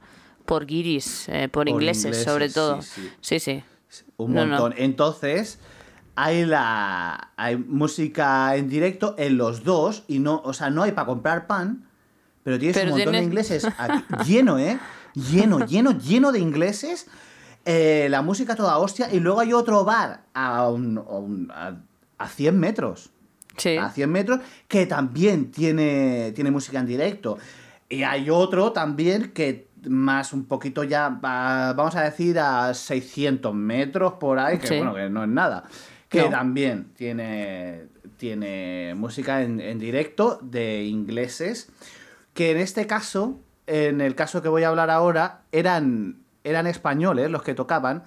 por 0.45 0.67
guiris, 0.67 1.27
eh, 1.29 1.47
por, 1.50 1.65
Por 1.65 1.69
ingleses, 1.69 2.05
ingleses, 2.05 2.25
sobre 2.25 2.50
todo. 2.50 2.81
sí, 2.83 3.12
Sí, 3.21 3.39
sí. 3.39 3.63
Un 4.17 4.33
No, 4.33 4.45
no. 4.45 4.51
montón. 4.51 4.74
Entonces, 4.77 5.59
hay 6.15 6.45
la 6.45 7.29
hay 7.36 7.57
música 7.57 8.55
en 8.55 8.69
directo 8.69 9.15
en 9.17 9.38
los 9.38 9.63
dos 9.63 10.03
y 10.07 10.19
no, 10.19 10.41
o 10.43 10.53
sea, 10.53 10.69
no 10.69 10.84
hay 10.84 10.91
para 10.93 11.07
comprar 11.07 11.48
pan, 11.48 11.86
pero 12.43 12.57
tienes 12.60 12.77
Pero 12.77 12.91
un 12.91 12.98
montón 12.98 13.13
de 13.13 13.24
ingleses 13.24 13.67
aquí, 13.77 14.03
lleno, 14.25 14.57
¿eh? 14.60 14.79
Lleno, 15.13 15.60
lleno, 15.65 15.91
lleno 15.98 16.31
de 16.31 16.39
ingleses. 16.39 17.07
eh, 17.67 18.07
la 18.12 18.22
música 18.22 18.55
toda 18.55 18.77
hostia 18.77 19.12
y 19.12 19.19
luego 19.19 19.39
hay 19.39 19.51
otro 19.51 19.84
bar 19.84 20.22
a, 20.36 20.69
un- 20.69 20.98
a 21.00 21.01
un- 21.17 21.51
a- 21.51 21.75
a 22.19 22.27
100 22.27 22.60
metros. 22.60 23.10
Sí. 23.57 23.77
a 23.77 23.89
100 23.89 24.12
metros, 24.12 24.41
que 24.67 24.86
también 24.86 25.50
tiene, 25.50 26.34
tiene 26.36 26.51
música 26.51 26.77
en 26.79 26.86
directo. 26.86 27.38
Y 27.89 28.03
hay 28.03 28.29
otro 28.29 28.74
también 28.74 29.31
que 29.31 29.69
más 29.88 30.34
un 30.34 30.43
poquito 30.45 30.84
ya, 30.84 31.07
va- 31.10 31.72
vamos 31.74 31.95
a 31.95 32.01
decir, 32.01 32.38
a 32.38 32.74
600 32.74 33.53
metros 33.55 34.13
por 34.19 34.38
ahí, 34.39 34.57
que 34.60 34.67
Sí. 34.67 34.75
bueno, 34.77 34.93
que 34.93 35.10
no 35.10 35.24
es 35.24 35.29
nada. 35.29 35.63
Que 36.24 36.29
No. 36.29 36.29
también 36.38 36.91
tiene, 36.95 37.86
tiene 38.17 38.93
música 38.95 39.41
en, 39.41 39.60
en 39.60 39.79
directo 39.79 40.39
de 40.41 40.84
ingleses, 40.86 41.69
que 42.34 42.51
en 42.51 42.57
este 42.57 42.88
caso, 42.88 43.39
en 43.67 44.01
el 44.01 44.15
caso 44.15 44.41
que 44.41 44.50
voy 44.50 44.63
a 44.63 44.69
hablar 44.69 44.89
ahora, 44.89 45.41
eran, 45.51 46.19
eran 46.43 46.67
españoles 46.67 47.29
los 47.29 47.43
que 47.43 47.53
tocaban 47.53 48.03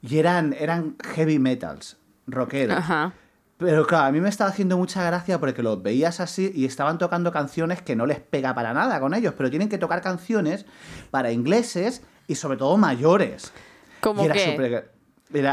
y 0.00 0.18
eran, 0.18 0.54
eran 0.58 0.96
heavy 1.14 1.38
metals, 1.38 1.96
rockeros. 2.26 2.76
Ajá. 2.78 3.12
Pero 3.58 3.86
claro, 3.86 4.06
a 4.06 4.10
mí 4.12 4.20
me 4.20 4.28
estaba 4.28 4.50
haciendo 4.50 4.76
mucha 4.76 5.04
gracia 5.04 5.38
porque 5.38 5.62
los 5.62 5.80
veías 5.82 6.18
así 6.18 6.50
y 6.52 6.64
estaban 6.64 6.98
tocando 6.98 7.30
canciones 7.30 7.80
que 7.80 7.94
no 7.94 8.06
les 8.06 8.18
pega 8.18 8.54
para 8.54 8.72
nada 8.72 8.98
con 8.98 9.14
ellos, 9.14 9.34
pero 9.36 9.50
tienen 9.50 9.68
que 9.68 9.78
tocar 9.78 10.00
canciones 10.00 10.66
para 11.12 11.30
ingleses 11.30 12.02
y 12.26 12.34
sobre 12.34 12.56
todo 12.58 12.76
mayores. 12.76 13.52
¿Cómo 14.00 14.22
Y 14.22 14.26
era 14.26 14.34
que? 14.34 14.84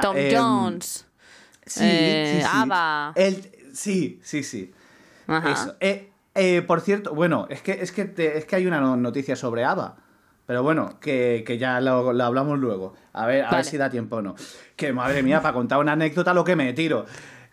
Tom 0.01 0.17
em, 0.17 0.35
Jones. 0.35 1.05
Sí, 1.69 1.83
eh, 1.83 2.33
sí, 2.35 2.41
sí. 2.41 2.47
ABBA. 2.53 3.13
El- 3.15 3.51
sí, 3.73 4.19
sí, 4.23 4.43
sí. 4.43 4.71
Ajá. 5.27 5.51
Eso. 5.51 5.75
Eh, 5.79 6.09
eh, 6.35 6.61
por 6.63 6.81
cierto, 6.81 7.13
bueno, 7.13 7.47
es 7.49 7.61
que, 7.61 7.73
es 7.81 7.91
que, 7.91 8.05
te- 8.05 8.37
es 8.37 8.45
que 8.45 8.55
hay 8.55 8.65
una 8.65 8.79
no- 8.81 8.97
noticia 8.97 9.35
sobre 9.35 9.63
ABBA. 9.65 9.97
Pero 10.45 10.63
bueno, 10.63 10.99
que, 10.99 11.43
que 11.45 11.59
ya 11.59 11.79
lo, 11.79 12.11
lo 12.11 12.23
hablamos 12.23 12.57
luego. 12.57 12.95
A 13.13 13.27
ver, 13.27 13.45
a 13.45 13.51
ver 13.51 13.65
si 13.65 13.77
da 13.77 13.89
tiempo 13.91 14.15
o 14.15 14.21
no. 14.23 14.35
Que 14.75 14.91
madre 14.93 15.21
mía, 15.21 15.41
para 15.43 15.53
contar 15.53 15.77
una 15.79 15.91
anécdota 15.91 16.33
lo 16.33 16.43
que 16.43 16.55
me 16.55 16.73
tiro. 16.73 17.05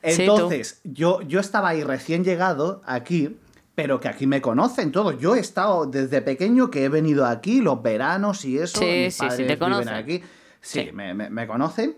Sí. 0.02 0.22
Entonces, 0.22 0.80
yo, 0.84 1.20
yo 1.20 1.40
estaba 1.40 1.68
ahí 1.70 1.84
recién 1.84 2.24
llegado 2.24 2.80
aquí, 2.86 3.36
pero 3.74 4.00
que 4.00 4.08
aquí 4.08 4.26
me 4.26 4.40
conocen 4.40 4.92
todos. 4.92 5.18
Yo 5.18 5.36
he 5.36 5.40
estado 5.40 5.84
desde 5.84 6.22
pequeño 6.22 6.70
que 6.70 6.84
he 6.84 6.88
venido 6.88 7.26
aquí, 7.26 7.60
los 7.60 7.82
veranos 7.82 8.46
y 8.46 8.56
eso. 8.56 8.78
Sí, 8.78 8.84
mis 8.86 9.14
sí, 9.14 9.20
sí, 9.20 9.26
padres 9.26 9.36
te 9.36 9.42
viven 9.42 9.58
conocen. 9.58 9.88
aquí. 9.94 10.22
Sí, 10.62 10.84
Sí. 10.86 10.92
Me, 10.92 11.12
me- 11.12 11.28
me 11.28 11.46
conocen. 11.46 11.96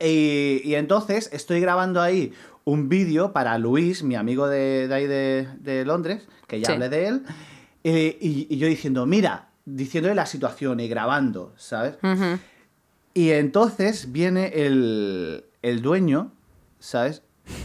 Y, 0.00 0.60
y 0.64 0.74
entonces 0.74 1.30
estoy 1.32 1.60
grabando 1.60 2.00
ahí 2.02 2.32
un 2.64 2.88
vídeo 2.88 3.32
para 3.32 3.56
Luis, 3.58 4.02
mi 4.02 4.14
amigo 4.16 4.48
de, 4.48 4.88
de 4.88 4.94
ahí 4.94 5.06
de, 5.06 5.48
de 5.60 5.84
Londres, 5.84 6.26
que 6.46 6.60
ya 6.60 6.66
Sí. 6.66 6.72
hablé 6.72 6.88
de 6.88 7.06
él, 7.08 7.22
eh, 7.84 8.18
y, 8.20 8.46
y 8.52 8.58
yo 8.58 8.66
diciendo, 8.66 9.06
mira, 9.06 9.48
diciéndole 9.64 10.14
la 10.14 10.26
situación 10.26 10.80
y 10.80 10.88
grabando, 10.88 11.54
¿sabes? 11.56 11.96
Y 13.14 13.30
entonces 13.30 14.12
viene 14.12 14.48
el, 14.66 15.44
el 15.62 15.80
dueño, 15.80 16.32
¿sabes? 16.78 17.22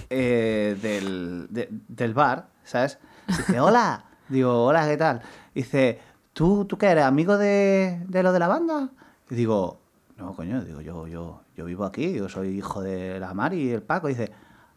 Eh, 0.10 0.78
del, 0.82 1.48
de- 1.50 1.68
del 1.88 2.14
bar, 2.14 2.48
¿sabes? 2.64 2.98
Dice, 3.28 3.60
hola. 3.60 4.06
Digo, 4.30 4.64
hola, 4.66 4.88
¿qué 4.88 4.96
tal? 4.96 5.22
Dice, 5.54 6.00
¿tú, 6.32 6.64
tú 6.64 6.78
qué 6.78 6.86
eres, 6.86 7.04
amigo 7.04 7.38
de, 7.38 8.02
de 8.08 8.24
lo 8.24 8.32
de 8.32 8.40
la 8.40 8.48
banda? 8.48 8.90
Y 9.30 9.36
digo, 9.36 9.81
no, 10.22 10.36
coño, 10.36 10.64
digo, 10.64 10.82
yo, 10.82 11.08
yo, 11.08 11.42
yo 11.56 11.66
vivo 11.66 11.84
aquí, 11.84 12.14
yo 12.14 12.30
soy 12.30 12.50
hijo 12.50 12.82
de 12.82 13.20
la 13.20 13.34
Mari 13.34 13.64
y 13.64 13.72
el 13.72 13.82
Paco. 13.82 14.08
dice, 14.08 14.32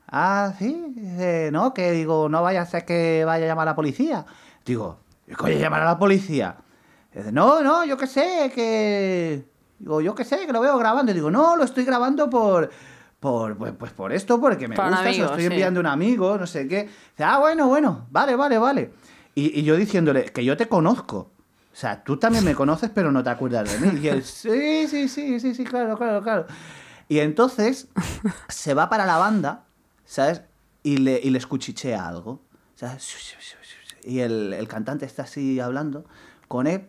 ah, 0.09 0.55
sí, 0.59 0.87
dice, 0.97 1.51
no, 1.53 1.75
que 1.75 1.93
digo, 1.93 2.31
no 2.31 2.43
vaya 2.43 2.63
a 2.63 2.67
ser 2.67 2.87
que 2.87 3.25
vaya 3.27 3.45
a 3.45 3.49
llamar 3.49 3.69
a 3.69 3.73
la 3.73 3.77
policía. 3.77 4.25
Digo, 4.65 5.01
¿qué 5.27 5.35
coño 5.35 5.59
llamar 5.59 5.83
a 5.83 5.85
la 5.85 5.99
policía? 5.99 6.57
Dice, 7.15 7.31
no, 7.31 7.63
no, 7.63 7.85
yo 7.85 7.99
qué 7.99 8.07
sé, 8.07 8.51
que. 8.55 9.45
Digo, 9.79 10.01
yo 10.01 10.15
qué 10.15 10.25
sé, 10.25 10.47
que 10.47 10.53
lo 10.53 10.63
veo 10.63 10.79
grabando. 10.79 11.13
Y 11.13 11.15
digo, 11.15 11.31
no, 11.31 11.57
lo 11.57 11.65
estoy 11.65 11.85
grabando 11.85 12.31
por. 12.31 12.71
Por, 13.21 13.57
pues, 13.57 13.73
pues 13.79 13.93
por 13.93 14.13
esto, 14.13 14.39
porque 14.39 14.69
me 14.69 14.77
gusta, 14.77 15.03
se 15.03 15.09
amigo, 15.09 15.25
lo 15.25 15.31
estoy 15.31 15.45
sí. 15.45 15.51
enviando 15.51 15.81
a 15.81 15.83
un 15.83 15.87
amigo, 15.87 16.39
no 16.39 16.47
sé 16.47 16.69
qué. 16.69 16.85
Dice, 16.85 17.25
ah, 17.25 17.39
bueno, 17.39 17.69
bueno, 17.69 18.07
vale, 18.11 18.37
vale, 18.37 18.59
vale. 18.59 18.93
Y, 19.35 19.61
y 19.61 19.63
yo 19.63 19.77
diciéndole, 19.77 20.25
que 20.25 20.45
yo 20.45 20.57
te 20.57 20.69
conozco. 20.69 21.34
O 21.75 21.77
sea, 21.77 22.05
tú 22.05 22.17
también 22.17 22.45
me 22.45 22.55
conoces, 22.55 22.89
pero 22.95 23.11
no 23.11 23.25
te 23.25 23.31
acuerdas 23.31 23.69
de 23.69 23.85
mí. 23.85 23.99
Y 24.01 24.07
él, 24.07 24.23
sí, 24.23 24.87
sí, 24.87 25.09
sí, 25.09 25.41
sí, 25.41 25.55
sí, 25.57 25.65
claro, 25.65 25.99
claro, 25.99 26.23
claro. 26.23 26.47
Y 27.09 27.19
entonces 27.19 27.89
se 28.49 28.75
va 28.75 28.89
para 28.89 29.05
la 29.07 29.19
banda, 29.19 29.65
¿sabes? 30.05 30.43
Y 30.85 30.99
le, 30.99 31.21
y 31.21 31.31
les 31.31 31.49
cuchichea 31.49 32.07
algo. 32.07 32.41
¿sabes? 32.77 33.13
Y 34.05 34.21
el, 34.21 34.53
el 34.53 34.69
cantante 34.69 35.05
está 35.05 35.25
así 35.25 35.59
hablando 35.59 36.05
con 36.47 36.69
él 36.69 36.87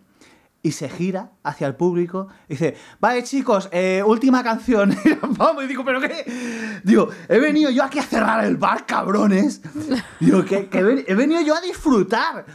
y 0.62 0.72
se 0.72 0.88
gira 0.90 1.32
hacia 1.44 1.66
el 1.66 1.76
público 1.76 2.28
y 2.48 2.54
dice, 2.54 2.76
vale 3.00 3.24
chicos, 3.24 3.70
eh, 3.72 4.04
última 4.06 4.44
canción. 4.44 4.96
Vamos, 5.30 5.64
y 5.64 5.68
digo, 5.68 5.84
¿pero 5.84 6.02
qué? 6.02 6.82
Digo, 6.84 7.10
he 7.28 7.40
venido 7.40 7.70
yo 7.72 7.84
aquí 7.84 8.00
a 8.00 8.04
cerrar 8.04 8.44
el 8.46 8.58
bar, 8.58 8.86
cabrones. 8.86 9.62
Digo, 10.20 10.44
que, 10.46 10.68
que 10.68 11.06
he 11.08 11.16
venido 11.16 11.42
yo 11.42 11.56
a 11.56 11.62
disfrutar. 11.62 12.46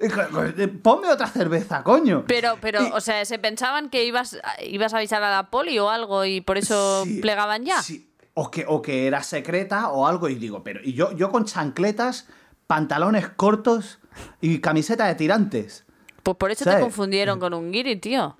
Eh, 0.00 0.68
Ponme 0.82 1.08
otra 1.08 1.26
cerveza, 1.26 1.82
coño. 1.84 2.24
Pero, 2.26 2.56
pero, 2.60 2.82
Y- 2.86 2.90
o 2.92 3.00
sea, 3.00 3.22
¿se 3.26 3.38
pensaban 3.38 3.90
que 3.90 4.04
ibas, 4.04 4.38
ibas 4.62 4.94
a 4.94 4.96
avisar 4.96 5.22
a 5.22 5.30
la 5.30 5.50
poli 5.50 5.78
o 5.78 5.90
algo 5.90 6.24
y 6.24 6.40
por 6.40 6.56
eso 6.58 7.04
Sí, 7.04 7.20
plegaban 7.20 7.64
ya? 7.64 7.82
sí. 7.82 8.06
O 8.34 8.50
que, 8.50 8.64
o 8.66 8.80
que 8.80 9.06
era 9.06 9.22
secreta 9.22 9.90
o 9.90 10.06
algo. 10.06 10.28
Y 10.28 10.36
digo, 10.36 10.62
pero. 10.64 10.80
Y 10.82 10.94
yo, 10.94 11.12
yo 11.16 11.30
con 11.30 11.44
chancletas, 11.44 12.26
pantalones 12.66 13.28
cortos 13.28 13.98
y 14.40 14.60
camiseta 14.60 15.06
de 15.06 15.16
tirantes. 15.16 15.84
Pues 16.22 16.36
por 16.36 16.50
eso 16.50 16.64
¿Sabes? 16.64 16.78
te 16.78 16.82
confundieron 16.82 17.38
con 17.40 17.52
un 17.52 17.70
guiri, 17.72 17.96
tío. 17.96 18.36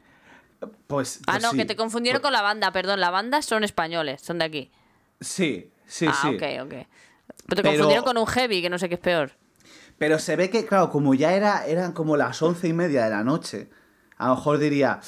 Pues. 0.87 1.21
Ah, 1.27 1.33
pues 1.33 1.43
no, 1.43 1.51
sí. 1.51 1.57
que 1.59 1.65
te 1.67 1.77
confundieron 1.77 2.23
con 2.23 2.33
la 2.33 2.41
banda, 2.41 2.71
perdón. 2.73 3.01
La 3.01 3.11
banda 3.11 3.43
son 3.43 3.65
españoles, 3.65 4.23
son 4.23 4.39
de 4.39 4.45
aquí. 4.47 4.71
Sí, 5.21 5.71
sí, 5.87 6.07
ah, 6.09 6.19
sí. 6.23 6.29
ok, 6.29 6.43
ok. 6.63 6.71
Pero 6.71 6.87
te 7.49 7.57
Pero- 7.57 7.63
confundieron 7.65 8.05
con 8.05 8.17
un 8.17 8.27
heavy, 8.27 8.63
que 8.63 8.71
no 8.71 8.79
sé 8.79 8.89
qué 8.89 8.95
es 8.95 9.01
peor. 9.01 9.33
Pero 10.01 10.19
se 10.19 10.35
ve 10.35 10.49
que, 10.49 10.65
claro, 10.65 10.89
como 10.89 11.13
ya 11.13 11.35
era, 11.35 11.67
eran 11.67 11.93
como 11.93 12.17
las 12.17 12.41
once 12.41 12.67
y 12.67 12.73
media 12.73 13.05
de 13.05 13.11
la 13.11 13.23
noche, 13.23 13.69
a 14.17 14.29
lo 14.29 14.37
mejor 14.37 14.57
diría, 14.57 14.99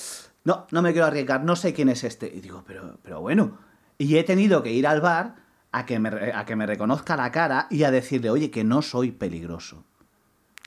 no, 0.44 0.66
no 0.70 0.82
me 0.82 0.92
quiero 0.92 1.06
arriesgar, 1.06 1.42
no 1.44 1.56
sé 1.56 1.72
quién 1.72 1.88
es 1.88 2.04
este. 2.04 2.26
Y 2.26 2.42
digo, 2.42 2.62
pero, 2.66 2.98
pero 3.02 3.22
bueno. 3.22 3.56
Y 3.96 4.18
he 4.18 4.22
tenido 4.22 4.62
que 4.62 4.70
ir 4.70 4.86
al 4.86 5.00
bar 5.00 5.36
a 5.72 5.86
que, 5.86 5.98
me, 5.98 6.10
a 6.34 6.44
que 6.44 6.56
me 6.56 6.66
reconozca 6.66 7.16
la 7.16 7.32
cara 7.32 7.68
y 7.70 7.84
a 7.84 7.90
decirle, 7.90 8.28
oye, 8.28 8.50
que 8.50 8.64
no 8.64 8.82
soy 8.82 9.12
peligroso. 9.12 9.82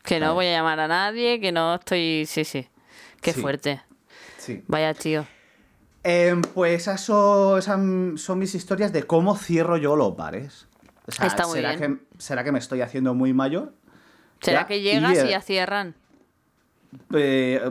Que 0.01 0.19
no 0.19 0.25
Vale. 0.29 0.33
voy 0.33 0.45
a 0.47 0.51
llamar 0.57 0.79
a 0.79 0.87
nadie, 0.87 1.39
que 1.39 1.51
no 1.51 1.75
estoy... 1.75 2.25
Sí, 2.27 2.45
sí. 2.45 2.67
Qué 3.21 3.31
Sí. 3.31 3.41
fuerte. 3.41 3.83
Sí. 4.39 4.63
Vaya, 4.67 4.95
tío. 4.95 5.27
Em, 6.01 6.41
pues 6.41 6.81
esas 6.81 6.99
son, 7.01 7.59
esas 7.59 7.79
son 8.21 8.39
mis 8.39 8.55
historias 8.55 8.91
de 8.91 9.03
cómo 9.03 9.37
cierro 9.37 9.77
yo 9.77 9.95
los 9.95 10.17
bares. 10.17 10.67
O 11.05 11.11
sea, 11.11 11.27
Está 11.27 11.45
muy 11.45 11.57
¿será, 11.57 11.75
bien. 11.75 11.99
Que, 12.11 12.17
¿Será 12.17 12.43
que 12.43 12.51
me 12.51 12.57
estoy 12.57 12.81
haciendo 12.81 13.13
muy 13.13 13.31
mayor? 13.31 13.73
¿Será 14.41 14.61
Ya, 14.61 14.67
que 14.67 14.81
llegas 14.81 15.15
y, 15.15 15.19
eh, 15.19 15.29
ya 15.29 15.41
cierran? 15.41 15.95
Eh, 17.13 17.61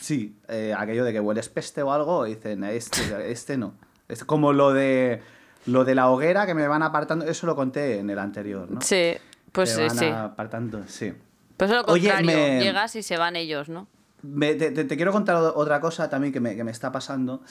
sí, 0.00 0.36
eh, 0.48 0.74
aquello 0.76 1.04
de 1.04 1.12
que 1.12 1.20
hueles 1.20 1.48
peste 1.48 1.82
o 1.82 1.92
algo, 1.92 2.24
dicen, 2.24 2.64
este, 2.64 3.30
este 3.30 3.56
no. 3.56 3.74
Es 4.08 4.24
como 4.24 4.52
lo 4.52 4.72
de 4.72 5.22
lo 5.66 5.84
de 5.84 5.94
la 5.94 6.10
hoguera 6.10 6.44
que 6.46 6.52
me 6.54 6.68
van 6.68 6.82
apartando, 6.82 7.24
eso 7.24 7.46
lo 7.46 7.56
conté 7.56 7.98
en 7.98 8.10
el 8.10 8.18
anterior, 8.18 8.70
¿no? 8.70 8.80
Sí, 8.82 9.14
pues 9.50 9.76
van 9.78 9.90
sí. 9.96 10.04
apartando, 10.06 10.82
sí. 10.86 11.14
Pues 11.56 11.70
es 11.70 11.76
lo 11.76 11.84
Oye, 11.84 12.08
contrario. 12.08 12.26
me- 12.36 12.60
Llegas 12.60 12.96
y 12.96 13.02
se 13.02 13.16
van 13.16 13.34
ellos, 13.36 13.68
¿no? 13.70 13.86
Me- 14.22 14.54
te, 14.54 14.70
te- 14.72 14.84
te 14.84 14.96
quiero 14.96 15.12
contar 15.12 15.36
otra 15.36 15.80
cosa 15.80 16.10
también 16.10 16.32
que 16.34 16.40
me, 16.40 16.54
que 16.56 16.64
me 16.64 16.70
está 16.70 16.92
pasando. 16.92 17.42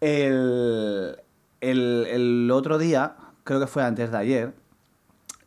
El, 0.00 1.16
el- 1.60 2.06
el 2.10 2.50
otro 2.50 2.78
día, 2.78 3.14
creo 3.44 3.60
que 3.60 3.66
fue 3.66 3.84
antes 3.84 4.10
de 4.10 4.16
ayer, 4.18 4.54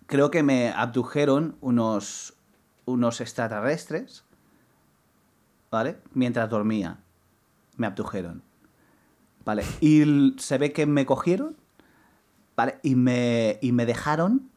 creo 0.05 0.31
que 0.31 0.41
me 0.43 0.69
abdujeron 0.71 1.57
unos, 1.61 2.33
unos 2.91 3.21
extraterrestres, 3.21 4.23
¿vale? 5.71 5.97
Mientras 6.13 6.49
dormía. 6.49 6.97
Me 7.77 7.87
abdujeron. 7.87 8.41
¿Vale? 9.45 9.63
Y 9.79 10.35
se 10.37 10.57
ve 10.57 10.73
que 10.73 10.85
me 10.85 11.05
cogieron, 11.05 11.55
¿vale? 12.55 12.77
Y 12.83 12.95
me, 12.95 13.57
y 13.61 13.71
me 13.71 13.85
dejaron, 13.85 14.49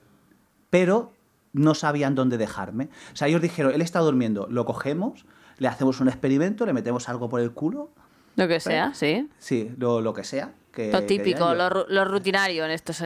pero 0.70 1.12
no 1.52 1.74
sabían 1.74 2.14
dónde 2.14 2.36
dejarme. 2.36 2.88
O 3.12 3.16
sea, 3.16 3.28
ellos 3.28 3.40
dijeron, 3.40 3.72
él 3.74 3.80
está 3.80 4.00
durmiendo, 4.00 4.46
lo 4.50 4.64
cogemos, 4.66 5.24
le 5.58 5.68
hacemos 5.68 6.00
un 6.00 6.08
experimento, 6.08 6.66
le 6.66 6.72
metemos 6.72 7.08
algo 7.08 7.28
por 7.28 7.40
el 7.40 7.52
culo, 7.52 7.90
Lo 8.36 8.48
que 8.48 8.58
sea, 8.60 8.92
sí. 8.94 9.28
sí, 9.38 9.72
lo, 9.78 10.00
lo 10.00 10.12
que 10.14 10.24
sea. 10.24 10.52
Que, 10.72 10.90
Lo 10.90 11.02
típico, 11.04 11.54
lo, 11.54 11.68
yo- 11.68 11.70
ru- 11.70 11.86
lo 11.88 12.04
rutinario 12.06 12.64
en 12.64 12.70
estos, 12.70 13.02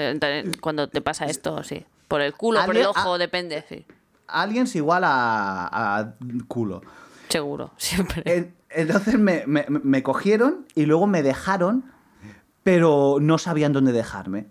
cuando 0.61 0.89
te 0.89 1.01
pasa 1.03 1.27
esto, 1.27 1.63
sí. 1.65 1.85
Por 2.09 2.21
el 2.21 2.33
culo, 2.35 2.65
por 2.65 2.77
el 2.77 2.87
ojo, 2.87 3.19
depende, 3.19 3.65
sí. 3.69 3.85
Aliens 4.29 4.75
igual 4.77 5.05
a, 5.05 5.99
a 5.99 6.15
culo. 6.49 6.83
Seguro, 7.29 7.71
siempre. 7.77 8.23
En- 8.27 8.55
Entonces 8.71 9.19
me, 9.19 9.45
me- 9.47 9.67
me 9.69 10.03
cogieron 10.03 10.67
y 10.75 10.87
luego 10.87 11.07
me 11.07 11.23
dejaron, 11.23 11.85
pero 12.63 13.19
no 13.21 13.39
sabían 13.39 13.73
dónde 13.73 13.93
dejarme. 13.93 14.47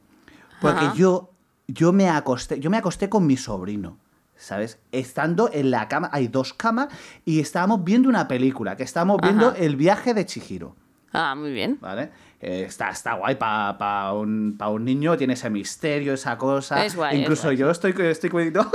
Porque 0.61 0.85
Ajá. 0.85 0.93
yo, 0.95 1.31
yo 1.67 1.91
me 1.93 2.09
acosté, 2.09 2.59
yo 2.59 2.69
me 2.69 2.77
acosté 2.77 3.09
con 3.09 3.27
mi 3.27 3.38
sobrino, 3.38 3.97
¿sabes? 4.35 4.79
Estando 4.91 5.49
en 5.51 5.69
la 5.69 5.88
cama, 5.89 6.09
hay 6.13 6.27
dos 6.27 6.53
camas, 6.53 6.88
y 7.25 7.39
estábamos 7.39 7.83
viendo 7.83 8.07
una 8.09 8.27
película, 8.27 8.75
que 8.77 8.83
estábamos 8.83 9.19
viendo 9.21 9.49
Ajá. 9.49 9.57
el 9.57 9.75
viaje 9.75 10.13
de 10.13 10.25
Chihiro. 10.25 10.75
Ah, 11.13 11.35
muy 11.35 11.51
bien. 11.51 11.77
¿Vale? 11.81 12.09
Eh, 12.41 12.63
está, 12.67 12.89
está 12.89 13.13
guay 13.13 13.35
para 13.35 14.11
un, 14.13 14.55
pa 14.57 14.69
un 14.69 14.83
niño, 14.83 15.15
tiene 15.17 15.33
ese 15.33 15.49
misterio, 15.49 16.13
esa 16.13 16.38
cosa. 16.38 16.83
Es 16.85 16.95
guay, 16.95 17.15
es 17.15 17.21
Incluso 17.21 17.43
guay. 17.43 17.57
yo 17.57 17.69
estoy, 17.69 17.93
estoy 17.99 18.29
como 18.29 18.39
diciendo, 18.39 18.61
¡ay, 18.63 18.69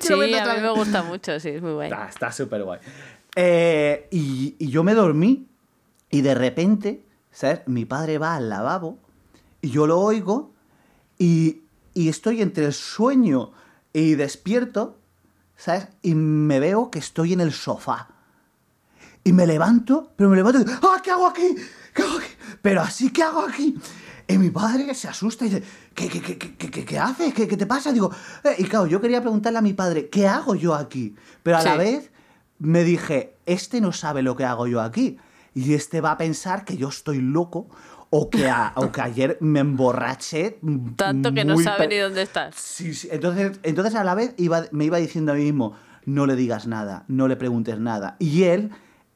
sí, 0.00 0.12
a 0.12 0.16
mí 0.54 0.60
me 0.60 0.68
vez". 0.68 0.76
gusta 0.76 1.02
mucho, 1.02 1.38
sí, 1.40 1.48
es 1.50 1.62
muy 1.62 1.72
guay. 1.72 1.90
Está, 1.90 2.08
está 2.08 2.32
súper 2.32 2.62
guay. 2.64 2.80
Eh, 3.34 4.08
y, 4.10 4.54
y 4.58 4.68
yo 4.68 4.82
me 4.84 4.94
dormí 4.94 5.46
y 6.10 6.20
de 6.22 6.34
repente, 6.34 7.04
¿sabes? 7.30 7.60
Mi 7.66 7.84
padre 7.84 8.18
va 8.18 8.34
al 8.36 8.48
lavabo 8.48 8.98
y 9.60 9.70
yo 9.70 9.86
lo 9.86 10.00
oigo 10.00 10.52
y, 11.18 11.62
y 11.94 12.08
estoy 12.08 12.42
entre 12.42 12.66
el 12.66 12.72
sueño 12.72 13.52
y 13.92 14.14
despierto, 14.14 14.98
¿sabes? 15.56 15.88
Y 16.02 16.14
me 16.14 16.60
veo 16.60 16.90
que 16.90 16.98
estoy 16.98 17.32
en 17.32 17.40
el 17.40 17.52
sofá. 17.52 18.08
Y 19.24 19.32
me 19.32 19.46
levanto, 19.46 20.12
pero 20.16 20.30
me 20.30 20.36
levanto 20.36 20.60
y 20.60 20.64
digo, 20.64 20.78
¡ah, 20.82 21.00
qué 21.02 21.10
hago 21.10 21.26
aquí! 21.26 21.56
¿Qué 21.92 22.02
hago 22.02 22.18
aquí? 22.18 22.28
Pero 22.62 22.80
así, 22.82 23.10
¿qué 23.12 23.22
hago 23.24 23.40
aquí? 23.40 23.76
Y 24.28 24.38
mi 24.38 24.50
padre 24.50 24.92
se 24.94 25.06
asusta 25.08 25.44
y 25.46 25.50
dice, 25.50 25.62
¿qué, 25.94 26.08
qué, 26.08 26.20
qué, 26.20 26.36
qué, 26.38 26.56
qué- 26.70 26.84
qué 26.84 26.98
haces? 26.98 27.32
¿Qué, 27.32 27.46
qué 27.46 27.56
te 27.56 27.66
pasa? 27.66 27.92
Digo, 27.92 28.10
eh, 28.42 28.56
y 28.58 28.64
claro, 28.64 28.86
yo 28.86 29.00
quería 29.00 29.20
preguntarle 29.20 29.58
a 29.58 29.62
mi 29.62 29.72
padre, 29.72 30.08
¿qué 30.08 30.26
hago 30.26 30.54
yo 30.56 30.74
aquí? 30.74 31.14
Pero 31.44 31.58
a 31.58 31.62
la 31.62 31.76
vez 31.76 32.10
me 32.58 32.82
dije, 32.82 33.36
este 33.46 33.80
no 33.80 33.92
sabe 33.92 34.22
lo 34.22 34.34
que 34.36 34.44
hago 34.44 34.66
yo 34.66 34.80
aquí. 34.80 35.18
Y 35.54 35.74
este 35.74 36.00
va 36.00 36.10
a 36.12 36.18
pensar 36.18 36.64
que 36.64 36.76
yo 36.76 36.88
estoy 36.88 37.20
loco 37.20 37.68
o 38.10 38.28
que, 38.28 38.48
a- 38.48 38.72
o 38.76 38.90
que 38.90 39.00
ayer 39.00 39.38
me 39.40 39.60
emborraché. 39.60 40.58
Tanto 40.96 41.32
que 41.32 41.44
no 41.44 41.54
sabe 41.64 41.88
ni 41.88 41.96
dónde 41.96 42.22
estás. 42.22 42.54
Sí, 42.56 42.94
sí. 42.94 43.08
Entonces, 43.12 43.60
entonces 43.62 43.94
a 43.94 44.02
la 44.04 44.14
vez 44.14 44.34
iba, 44.38 44.64
me 44.72 44.84
iba 44.86 44.98
diciendo 44.98 45.32
a 45.32 45.34
mí 45.36 45.44
mismo, 45.44 45.74
no 46.04 46.26
le 46.26 46.34
digas 46.36 46.66
nada, 46.66 47.04
no 47.08 47.28
le 47.28 47.36
preguntes 47.36 47.78
nada. 47.78 48.16
Y 48.18 48.42
él 48.44 48.70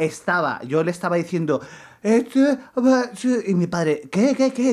estaba, 0.04 0.60
yo 0.64 0.82
le 0.82 0.90
estaba 0.90 1.16
diciendo, 1.16 1.60
"Este, 2.02 2.58
va, 2.76 3.04
sí", 3.14 3.34
y 3.46 3.54
mi 3.54 3.66
padre, 3.66 4.02
¿qué, 4.10 4.34
qué, 4.34 4.52
qué? 4.52 4.70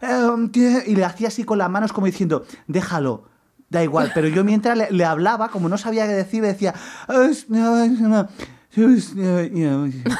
"Em, 0.00 0.50
¿qué?". 0.50 0.82
y 0.86 0.94
le 0.96 1.04
hacía 1.04 1.28
así 1.28 1.44
con 1.44 1.58
las 1.58 1.70
manos 1.70 1.92
como 1.92 2.06
diciendo, 2.06 2.44
déjalo. 2.66 3.24
Da 3.70 3.82
igual, 3.82 4.12
pero 4.14 4.28
yo 4.28 4.44
mientras 4.44 4.76
le, 4.78 4.90
le 4.92 5.04
hablaba, 5.04 5.48
como 5.48 5.68
no 5.68 5.76
sabía 5.78 6.06
qué 6.06 6.12
decir, 6.12 6.42
decía, 6.42 6.74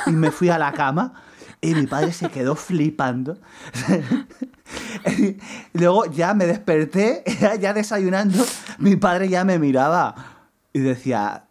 y 0.07 0.11
me 0.13 0.31
fui 0.31 0.49
a 0.49 0.59
la 0.59 0.73
cama 0.73 1.13
y 1.61 1.75
mi 1.75 1.87
padre 1.87 2.13
se 2.13 2.29
quedó 2.31 2.57
flipando. 2.57 3.39
Luego 5.75 6.07
ya 6.07 6.35
me 6.35 6.47
desperté, 6.47 7.23
ya 7.61 7.73
desayunando, 7.73 8.45
mi 8.79 8.97
padre 8.97 9.29
ya 9.29 9.45
me 9.45 9.59
miraba 9.59 10.15
y 10.73 10.81
decía, 10.81 11.45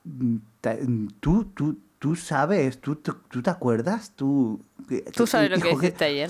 "Ta- 0.62 0.78
tú, 1.20 1.46
tú, 1.54 1.78
tú 2.04 2.18
sabes, 2.18 2.82
tú, 2.82 2.98
tú, 2.98 3.14
tú 3.30 3.42
te 3.42 3.50
acuerdas, 3.50 4.12
tú... 4.14 4.62
Tú 5.16 5.26
sabes 5.26 5.50
lo 5.52 5.56
que 5.58 5.70
hijo, 5.70 5.80
¿qué- 5.80 5.86
hiciste 5.88 6.04
ayer. 6.04 6.30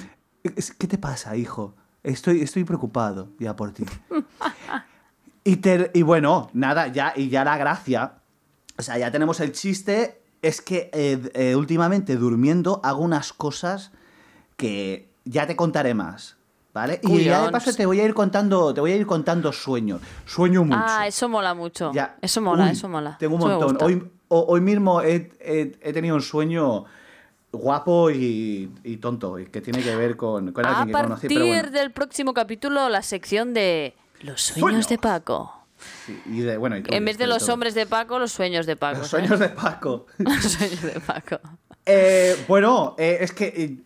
¿Qué 0.78 0.86
te 0.88 1.00
pasa, 1.00 1.36
hijo? 1.36 1.74
Estoy, 2.04 2.44
estoy 2.44 2.64
preocupado 2.64 3.30
ya 3.40 3.56
por 3.56 3.72
ti. 3.72 3.84
y, 5.44 5.56
te- 5.56 5.90
y 5.96 6.04
bueno, 6.04 6.52
nada, 6.54 6.90
ya, 6.90 7.14
y 7.16 7.30
ya 7.30 7.44
la 7.44 7.58
gracia, 7.58 8.20
o 8.78 8.84
sea, 8.84 9.00
ya 9.00 9.10
tenemos 9.10 9.40
el 9.40 9.52
chiste, 9.52 10.22
es 10.44 10.62
que 10.62 10.92
eh, 10.94 11.32
eh, 11.34 11.56
últimamente 11.56 12.18
durmiendo 12.18 12.80
hago 12.84 13.02
unas 13.02 13.34
cosas 13.34 13.92
que 14.58 15.10
ya 15.26 15.48
te 15.48 15.56
contaré 15.56 15.96
más, 15.96 16.38
¿vale? 16.72 17.00
Y 17.02 17.24
ya 17.24 17.42
de 17.42 17.50
paso 17.52 17.74
te 17.74 17.88
voy 17.88 18.00
a 18.00 18.06
ir 18.06 18.14
contando, 18.14 18.76
te 18.76 18.80
voy 18.80 18.92
a 18.92 18.96
ir 18.96 19.08
contando 19.08 19.52
sueños. 19.52 20.02
Sueño 20.28 20.66
mucho. 20.66 20.78
Ah, 20.86 21.08
eso 21.08 21.28
mola 21.30 21.56
mucho. 21.56 21.92
Ya. 21.94 22.16
Eso 22.22 22.42
mola, 22.42 22.66
Uy, 22.66 22.70
eso 22.74 22.88
mola. 22.90 23.18
Tengo 23.18 23.36
un 23.38 23.42
Eso 23.42 23.60
montón. 23.60 23.78
Hoy, 23.88 23.94
ho- 23.96 24.23
hoy 24.30 24.62
mismo 24.62 25.02
he, 25.02 25.32
he- 25.40 25.72
he 25.82 25.94
tenido 25.94 26.16
un 26.16 26.22
sueño 26.22 26.86
guapo 27.52 28.10
y, 28.10 28.72
y 28.84 28.98
tonto, 28.98 29.38
y 29.40 29.46
que 29.46 29.62
tiene 29.62 29.84
que 29.84 29.96
ver 29.96 30.18
con, 30.18 30.52
con 30.54 30.66
A 30.66 30.70
alguien 30.82 30.88
que 30.88 31.04
conocí. 31.04 31.22
partir 31.28 31.38
Pero 31.38 31.46
bueno. 31.48 31.72
del 31.72 31.92
próximo 31.92 32.34
capítulo, 32.34 32.90
la 32.90 33.02
sección 33.04 33.54
de 33.54 33.94
los 34.22 34.42
sueños, 34.42 34.88
de 34.90 34.98
Paco. 34.98 35.54
Sí, 36.06 36.20
y 36.26 36.40
de- 36.40 36.58
bueno, 36.58 36.78
y- 36.78 36.84
En 36.88 37.06
vez 37.06 37.18
de 37.18 37.28
los 37.28 37.40
todo. 37.40 37.54
hombres 37.54 37.76
de 37.76 37.86
Paco, 37.86 38.18
los 38.18 38.32
sueños 38.32 38.66
de 38.66 38.76
Paco. 38.76 39.00
Los 39.00 39.10
¿sabes? 39.10 39.28
sueños 39.28 39.40
de 39.40 39.50
Paco. 39.56 40.06
Los 40.18 40.44
sueños 40.44 40.82
de 40.82 41.00
Paco. 41.02 41.40
Eh, 41.86 42.36
bueno, 42.48 42.96
eh, 42.98 43.18
es 43.20 43.34
que 43.34 43.46
eh, 43.56 43.78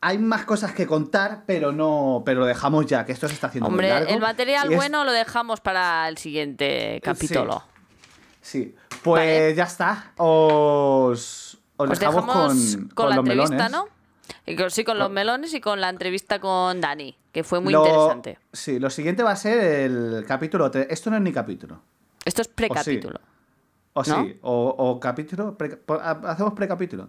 hay 0.00 0.18
más 0.18 0.44
cosas 0.46 0.72
que 0.72 0.86
contar, 0.86 1.44
pero 1.46 1.70
no, 1.70 2.22
pero 2.24 2.40
lo 2.40 2.46
dejamos 2.46 2.86
ya, 2.86 3.04
que 3.04 3.12
esto 3.12 3.28
se 3.28 3.34
está 3.34 3.46
haciendo 3.48 3.68
muy 3.68 3.74
Hombre, 3.74 3.90
largo. 3.90 4.08
el 4.10 4.20
material 4.20 4.70
es- 4.72 4.76
bueno 4.76 5.04
lo 5.04 5.12
dejamos 5.12 5.60
para 5.60 6.08
el 6.08 6.16
siguiente 6.18 7.00
capítulo. 7.04 7.62
Sí, 8.40 8.74
pues 9.04 9.20
Vale. 9.24 9.54
ya 9.54 9.64
está. 9.64 10.12
Os, 10.16 11.58
os 11.76 11.90
Os 11.90 11.98
dejamos, 11.98 12.26
dejamos 12.26 12.74
con, 12.76 12.88
con, 12.88 13.10
la 13.10 13.16
los 13.16 13.24
entrevista, 13.24 13.54
melones. 13.68 13.70
¿no? 13.72 13.88
Sí, 14.70 14.84
con 14.84 14.98
los 14.98 15.10
melones 15.10 15.54
y 15.54 15.60
con 15.60 15.80
la 15.80 15.88
entrevista 15.90 16.40
con 16.40 16.80
Dani, 16.80 17.16
que 17.32 17.44
fue 17.44 17.60
muy 17.60 17.72
Lo- 17.72 17.84
interesante. 17.86 18.38
Sí, 18.52 18.78
lo 18.78 18.90
siguiente 18.90 19.22
va 19.22 19.30
a 19.32 19.36
ser 19.36 19.58
el 19.62 20.24
capítulo 20.26 20.70
3. 20.70 20.86
Esto 20.90 21.10
no 21.10 21.16
es 21.16 21.22
ni 21.22 21.32
capítulo. 21.32 21.80
Esto 22.24 22.42
es 22.42 22.48
precapítulo. 22.48 23.20
O 23.92 24.02
¿No? 24.02 24.24
sí, 24.24 24.38
o, 24.42 24.74
o 24.76 24.98
capítulo. 24.98 25.56
pre- 25.56 25.78
hacemos 26.24 26.54
precapítulo. 26.54 27.08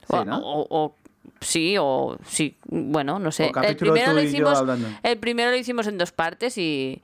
Sí, 0.00 0.06
O- 0.16 0.24
¿no? 0.24 0.38
o, 0.38 0.66
o- 0.84 0.94
sí, 1.40 1.76
o 1.80 2.16
sí, 2.26 2.56
bueno, 2.66 3.18
no 3.18 3.32
sé. 3.32 3.50
Primero, 3.78 4.12
lo 4.12 4.22
hicimos, 4.22 4.62
el 5.02 5.18
primero 5.18 5.50
lo 5.50 5.56
hicimos 5.56 5.86
en 5.86 5.96
dos 5.98 6.12
partes 6.12 6.58
y, 6.58 7.02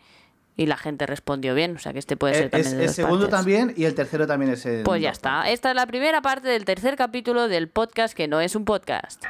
y 0.59 0.66
la 0.66 0.77
gente 0.77 1.07
respondió 1.07 1.55
bien. 1.55 1.77
O 1.77 1.79
sea 1.79 1.94
que 1.94 1.99
este 2.01 2.18
puede 2.18 2.35
ser 2.35 2.44
el, 2.44 2.51
también 2.51 2.73
es- 2.73 2.79
de 2.79 2.85
el 2.85 2.90
segundo 2.90 3.31
partes. 3.31 3.38
también 3.38 3.73
y 3.77 3.85
el 3.85 3.94
tercero 3.94 4.27
también 4.27 4.53
es 4.53 4.66
el. 4.66 4.83
Pues 4.83 5.01
ya 5.01 5.11
está. 5.11 5.49
Esta 5.49 5.71
es 5.71 5.77
la 5.77 5.87
primera 5.87 6.21
parte 6.21 6.49
del 6.49 6.66
tercer 6.66 6.97
capítulo 6.97 7.49
del 7.49 7.68
podcast 7.68 8.14
que 8.14 8.29
no 8.29 8.40
es 8.42 8.55
un 8.55 8.66
podcast. 8.66 9.25